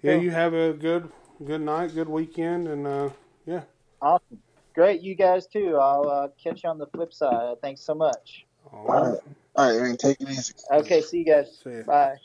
[0.00, 1.10] yeah, you have a good
[1.44, 3.10] good night, good weekend, and uh,
[3.46, 3.62] yeah.
[4.00, 4.38] Awesome.
[4.74, 5.02] Great.
[5.02, 5.76] You guys too.
[5.76, 7.56] I'll uh, catch you on the flip side.
[7.60, 8.46] Thanks so much.
[8.72, 9.10] All All right.
[9.10, 9.20] right.
[9.56, 9.96] All right, man.
[9.96, 10.54] Take it easy.
[10.70, 11.02] Okay.
[11.02, 11.58] See you guys.
[11.62, 11.82] See ya.
[11.82, 12.16] Bye.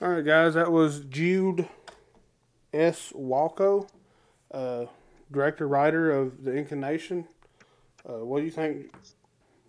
[0.00, 1.68] All right, guys, that was Jude
[2.72, 3.12] S.
[3.14, 3.88] Walko,
[4.50, 4.86] uh,
[5.30, 7.28] director writer of The Incantation.
[8.04, 8.92] Uh, what do you think,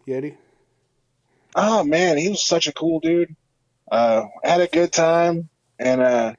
[0.08, 0.38] Yeti?
[1.56, 3.36] Oh man, he was such a cool dude.
[3.92, 6.34] Uh, had a good time, and uh,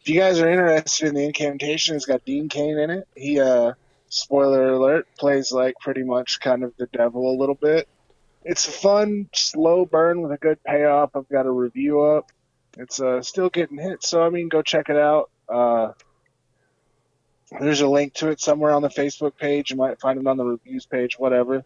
[0.00, 3.08] if you guys are interested in the incantation, it's got Dean Cain in it.
[3.16, 3.72] He, uh,
[4.08, 7.88] spoiler alert, plays like pretty much kind of the devil a little bit.
[8.44, 11.10] It's a fun, slow burn with a good payoff.
[11.14, 12.30] I've got a review up.
[12.76, 15.30] It's uh, still getting hit, so I mean, go check it out.
[15.48, 15.92] Uh,
[17.60, 19.70] there's a link to it somewhere on the Facebook page.
[19.70, 21.64] You might find it on the reviews page, whatever.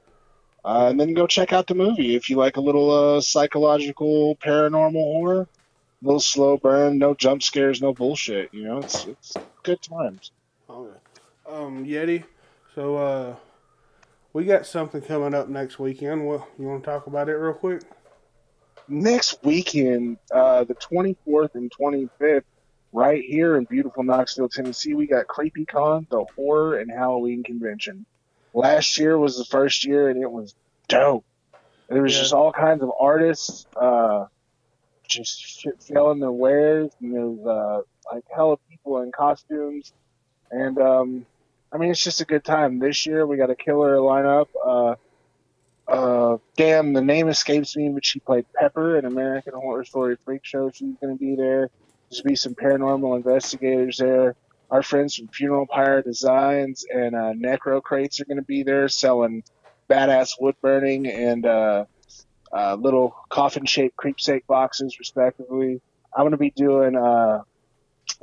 [0.66, 4.34] Uh, and then go check out the movie if you like a little uh, psychological
[4.36, 5.48] paranormal horror.
[6.02, 8.52] A little slow burn, no jump scares, no bullshit.
[8.52, 10.32] You know, it's it's good times.
[10.68, 10.98] Okay.
[11.48, 12.24] Um, Yeti.
[12.74, 13.36] So, uh,
[14.32, 16.26] we got something coming up next weekend.
[16.26, 17.82] Well, you want to talk about it real quick?
[18.88, 22.42] Next weekend, uh, the 24th and 25th,
[22.92, 28.04] right here in beautiful Knoxville, Tennessee, we got CreepyCon, the horror and Halloween convention.
[28.56, 30.54] Last year was the first year, and it was
[30.88, 31.26] dope.
[31.88, 32.20] There was Yeah.
[32.20, 34.26] just all kinds of artists, uh,
[35.06, 39.92] just shit selling their wares, and there was uh, like hella people in costumes,
[40.50, 41.26] and um,
[41.70, 42.78] I mean it's just a good time.
[42.78, 44.46] This year we got a killer lineup.
[44.64, 44.94] Uh,
[45.86, 50.44] uh, damn, the name escapes me, but she played Pepper in American Horror Story Freak
[50.44, 50.70] Show.
[50.70, 51.68] She's going to be there.
[52.08, 54.34] There's gonna be some paranormal investigators there.
[54.70, 58.88] Our friends from Funeral Pyre Designs and uh, Necro Crates are going to be there
[58.88, 59.44] selling
[59.88, 61.84] badass wood burning and uh,
[62.52, 65.80] uh, little coffin shaped creepsake boxes, respectively.
[66.14, 67.42] I'm going to be doing uh,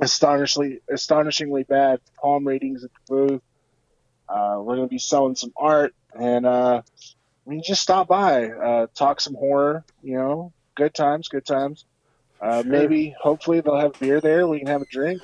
[0.00, 3.42] astonishingly astonishingly bad palm readings at the booth.
[4.28, 6.82] Uh, we're going to be selling some art and uh,
[7.46, 9.84] I mean, just stop by, uh, talk some horror.
[10.02, 11.84] You know, good times, good times.
[12.40, 12.70] Uh, Sure.
[12.70, 14.46] Maybe, hopefully, they'll have beer there.
[14.46, 15.22] We can have a drink.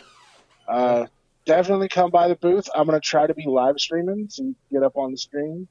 [0.71, 1.07] Uh,
[1.47, 2.69] definitely come by the booth.
[2.75, 5.19] I'm going to try to be live streaming, so you can get up on the
[5.19, 5.67] screen.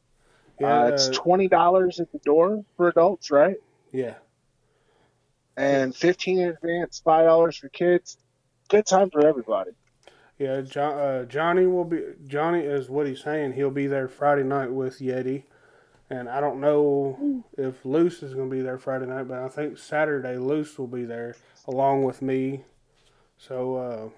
[0.60, 3.56] Yeah, uh, it's twenty dollars at the door for adults, right?
[3.93, 4.16] yeah.
[5.56, 8.18] And fifteen in advance, five dollars for kids.
[8.68, 9.72] Good time for everybody.
[10.38, 12.02] Yeah, uh, Johnny will be.
[12.28, 13.54] Johnny is what he's saying.
[13.54, 15.43] He'll be there Friday night with Yeti,
[16.10, 19.50] and I don't know if Luce is going to be there Friday night, but I
[19.50, 21.36] think Saturday Luce will be there
[21.68, 22.64] along with me.
[23.38, 24.10] So, uh,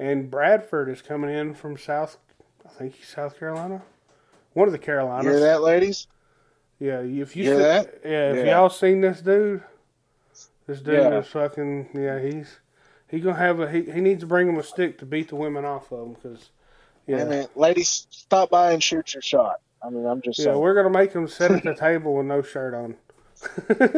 [0.00, 2.16] and Bradford is coming in from South.
[2.66, 3.82] I think he's South Carolina,
[4.54, 5.26] one of the You Carolinas.
[5.26, 6.06] hear that, ladies?
[6.78, 8.00] Yeah, if you Hear see- that?
[8.04, 8.56] yeah, if Yeah.
[8.56, 9.62] y'all seen this dude,
[10.66, 11.18] this dude Yeah.
[11.18, 12.18] is fucking yeah.
[12.18, 12.58] He's
[13.08, 15.36] he gonna have a he, he needs to bring him a stick to beat the
[15.36, 16.50] women off of him because
[17.06, 19.60] yeah I mean, ladies, stop by and shoot your shot.
[19.82, 20.58] I mean, I'm just yeah saying.
[20.58, 22.96] we're gonna make him sit at the table with no shirt on.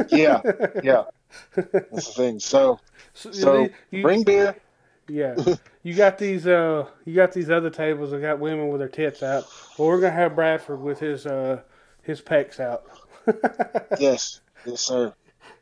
[0.09, 0.41] yeah,
[0.83, 1.05] yeah.
[1.55, 2.41] That's the thing.
[2.41, 2.79] So,
[3.15, 4.57] So, so you- bring beer.
[5.09, 5.35] yeah,
[5.83, 9.23] you got these uh you got these other tables that got women with their tits
[9.23, 9.45] out.
[9.79, 11.63] Well, we're gonna have Bradford with his uh
[12.03, 12.85] his pecs out.
[14.01, 15.15] Yes, yes, sir.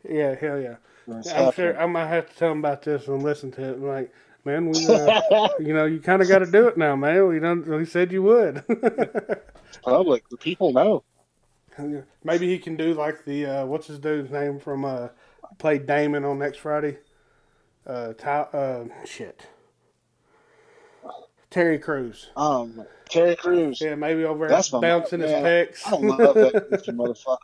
[0.08, 0.76] yeah, hell yeah.
[1.06, 1.52] It's I'm happening.
[1.52, 3.76] sure I might have to tell him about this and listen to it.
[3.76, 4.12] And like,
[4.44, 7.26] man, we, uh, you know, you kind of got to do it now, man.
[7.28, 8.64] We done, we said you would.
[9.68, 10.28] It's public.
[10.30, 11.04] The people know.
[12.24, 15.08] Maybe he can do like the uh, what's his dude's name from uh,
[15.58, 16.98] played Damon on next Friday.
[17.86, 19.46] Uh, Ty, uh, shit.
[21.50, 22.30] Terry Crews.
[22.36, 23.80] Um, Terry Crews.
[23.80, 25.86] Yeah, maybe over there That's bouncing his pecs.
[25.86, 26.54] I love that
[26.86, 27.38] motherfucker.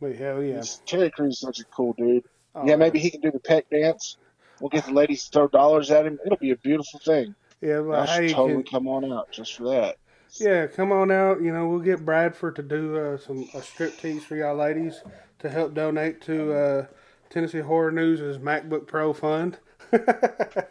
[0.00, 0.62] but hell yeah.
[0.86, 2.24] Terry Crews is such a cool dude.
[2.54, 4.16] Oh, yeah, maybe he can do the peck dance.
[4.60, 6.18] We'll get the ladies to throw dollars at him.
[6.24, 7.34] It'll be a beautiful thing.
[7.60, 9.96] Yeah, I should hey, totally can, come on out just for that.
[10.38, 11.40] yeah, come on out.
[11.42, 15.02] You know, we'll get Bradford to do uh, some a strip tease for y'all ladies
[15.40, 16.86] to help donate to uh,
[17.30, 19.58] Tennessee Horror News' MacBook Pro fund.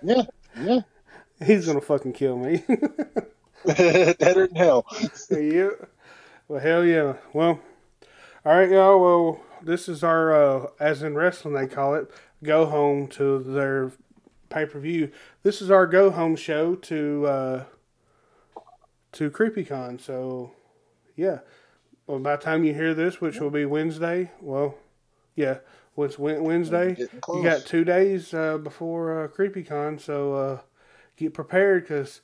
[0.04, 0.24] Yeah,
[0.62, 0.80] yeah.
[1.46, 2.64] He's gonna fucking kill me.
[3.66, 4.86] Better than hell.
[5.32, 5.70] yeah.
[6.48, 7.14] Well, hell yeah.
[7.34, 7.60] Well,
[8.46, 9.00] all right, y'all.
[9.00, 12.10] Well, this is our, uh, as in wrestling they call it,
[12.44, 13.92] go home to their
[14.50, 15.12] pay per view.
[15.44, 17.64] This is our go home show to uh,
[19.14, 20.00] to CreepyCon.
[20.00, 20.52] So,
[21.16, 21.40] yeah.
[22.06, 24.76] Well, by the time you hear this, which will be Wednesday, well,
[25.36, 25.58] yeah,
[25.96, 26.96] what's Wed- Wednesday?
[27.28, 30.60] You got two days uh, before uh, CreepyCon, so uh,
[31.18, 32.22] get prepared because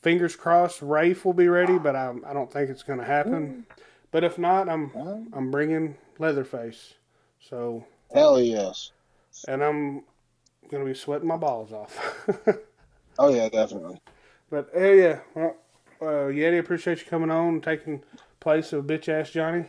[0.00, 3.66] fingers crossed, Rafe will be ready, but I, I don't think it's going to happen.
[4.10, 4.90] But if not, I'm
[5.32, 6.94] I'm bringing Leatherface.
[7.40, 8.92] So, Hell yes.
[9.48, 10.02] and I'm
[10.70, 12.26] going to be sweating my balls off.
[13.18, 14.00] Oh yeah, definitely.
[14.50, 15.54] but hey, yeah, well,
[16.00, 18.02] uh, Yeti, appreciate you coming on and taking
[18.40, 19.66] place of bitch ass Johnny.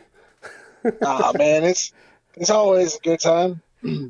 [1.04, 1.92] Ah man, it's
[2.36, 3.62] it's always a good time.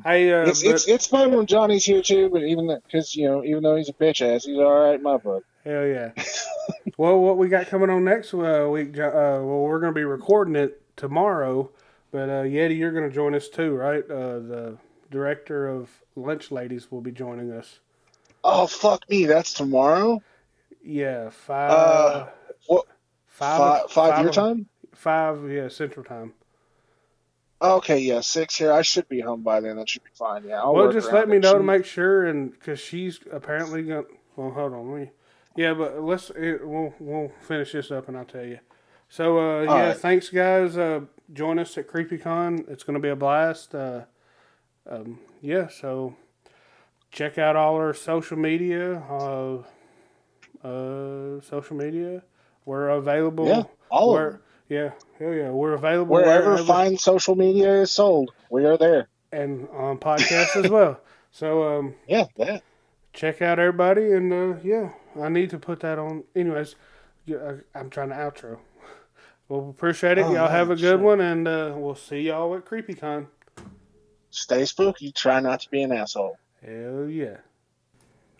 [0.03, 2.29] Hey, uh, It's but- it's it's fun when Johnny's here too.
[2.29, 5.03] But even because you know, even though he's a bitch ass, he's all right in
[5.03, 5.43] my book.
[5.63, 6.11] Hell yeah.
[6.97, 8.97] well, what we got coming on next uh, week?
[8.97, 9.11] Uh,
[9.41, 11.69] well, we're going to be recording it tomorrow,
[12.11, 14.03] but uh, Yeti, you're going to join us too, right?
[14.09, 14.77] Uh, the
[15.11, 17.79] director of Lunch Ladies will be joining us.
[18.43, 20.21] Oh fuck me, that's tomorrow.
[20.83, 21.71] Yeah, five.
[21.71, 22.27] Uh,
[22.67, 22.85] what-
[23.27, 23.57] five,
[23.89, 24.67] Five, five your of- time.
[24.93, 26.33] Five, yeah, Central Time.
[27.61, 28.71] Okay, yeah, six here.
[28.71, 29.77] I should be home by then.
[29.77, 30.43] That should be fine.
[30.43, 34.05] Yeah, I'll well, just let me know to make sure, and because she's apparently going.
[34.35, 35.11] Well, hold on, let me.
[35.55, 38.59] Yeah, but let's it, we'll we'll finish this up, and I'll tell you.
[39.07, 39.97] So uh, yeah, right.
[39.97, 40.77] thanks guys.
[40.77, 41.01] Uh,
[41.31, 42.69] join us at CreepyCon.
[42.69, 43.73] It's going to be a blast.
[43.73, 44.01] Uh,
[44.89, 46.15] um, yeah, so
[47.11, 48.97] check out all our social media.
[49.09, 49.63] Uh,
[50.67, 52.23] uh, social media.
[52.65, 53.47] We're available.
[53.47, 54.41] Yeah, all them.
[54.67, 59.07] Yeah, hell yeah, we're available Wherever fine social media is sold, we are there.
[59.31, 60.99] and on podcasts as well.
[61.31, 62.63] So um, Yeah, that.
[63.11, 66.75] check out everybody and uh, yeah i need to put that on anyways
[67.29, 68.59] I- i'm trying to outro
[69.49, 70.97] well appreciate it Oh, y'all have a good sure.
[70.97, 73.27] one and uh, we'll see y'all at creepycon
[74.29, 75.11] Stay spooky.
[75.11, 76.37] Try not to be an asshole.
[76.65, 77.37] hell yeah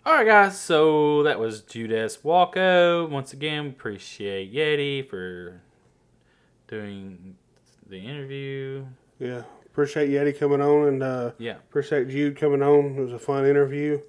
[0.06, 0.58] All right, guys.
[0.58, 2.18] So that was Jude S.
[2.18, 3.10] Walko.
[3.10, 5.60] Once again, appreciate Yeti for
[6.68, 7.36] doing
[7.88, 8.84] the interview.
[9.18, 9.42] Yeah.
[9.66, 11.56] Appreciate Yeti coming on and uh, Yeah.
[11.56, 12.96] appreciate Jude coming on.
[12.96, 14.00] It was a fun interview.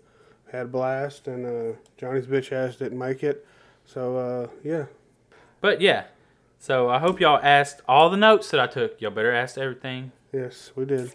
[0.52, 3.46] Had a blast, and uh, Johnny's bitch ass didn't make it.
[3.84, 4.86] So uh, yeah,
[5.60, 6.06] But yeah.
[6.60, 9.00] So I hope y'all asked all the notes that I took.
[9.02, 10.12] Y'all better ask everything.
[10.32, 11.14] yes, we did.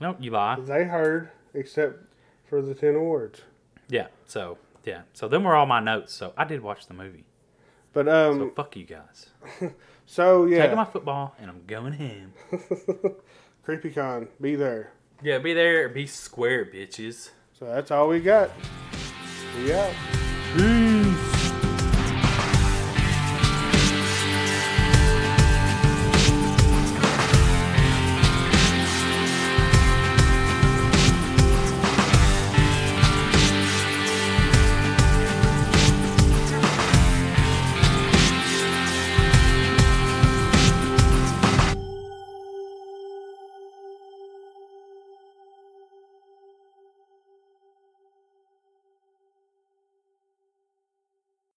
[0.00, 0.58] Nope, you lie.
[0.60, 2.04] They heard, except
[2.48, 3.42] for the ten awards.
[3.88, 4.06] Yeah.
[4.26, 5.02] So yeah.
[5.12, 6.12] So them were all my notes.
[6.14, 7.24] So I did watch the movie.
[7.92, 8.36] But um.
[8.38, 9.30] So um, fuck you guys.
[10.12, 12.34] so yeah, Taking my football and I'm going home.
[13.66, 14.92] CreepyCon, be there.
[15.22, 17.30] Yeah, be there or be square, bitches.
[17.58, 18.50] So that's all we got.
[19.56, 19.94] We out.
[20.54, 20.91] Peace.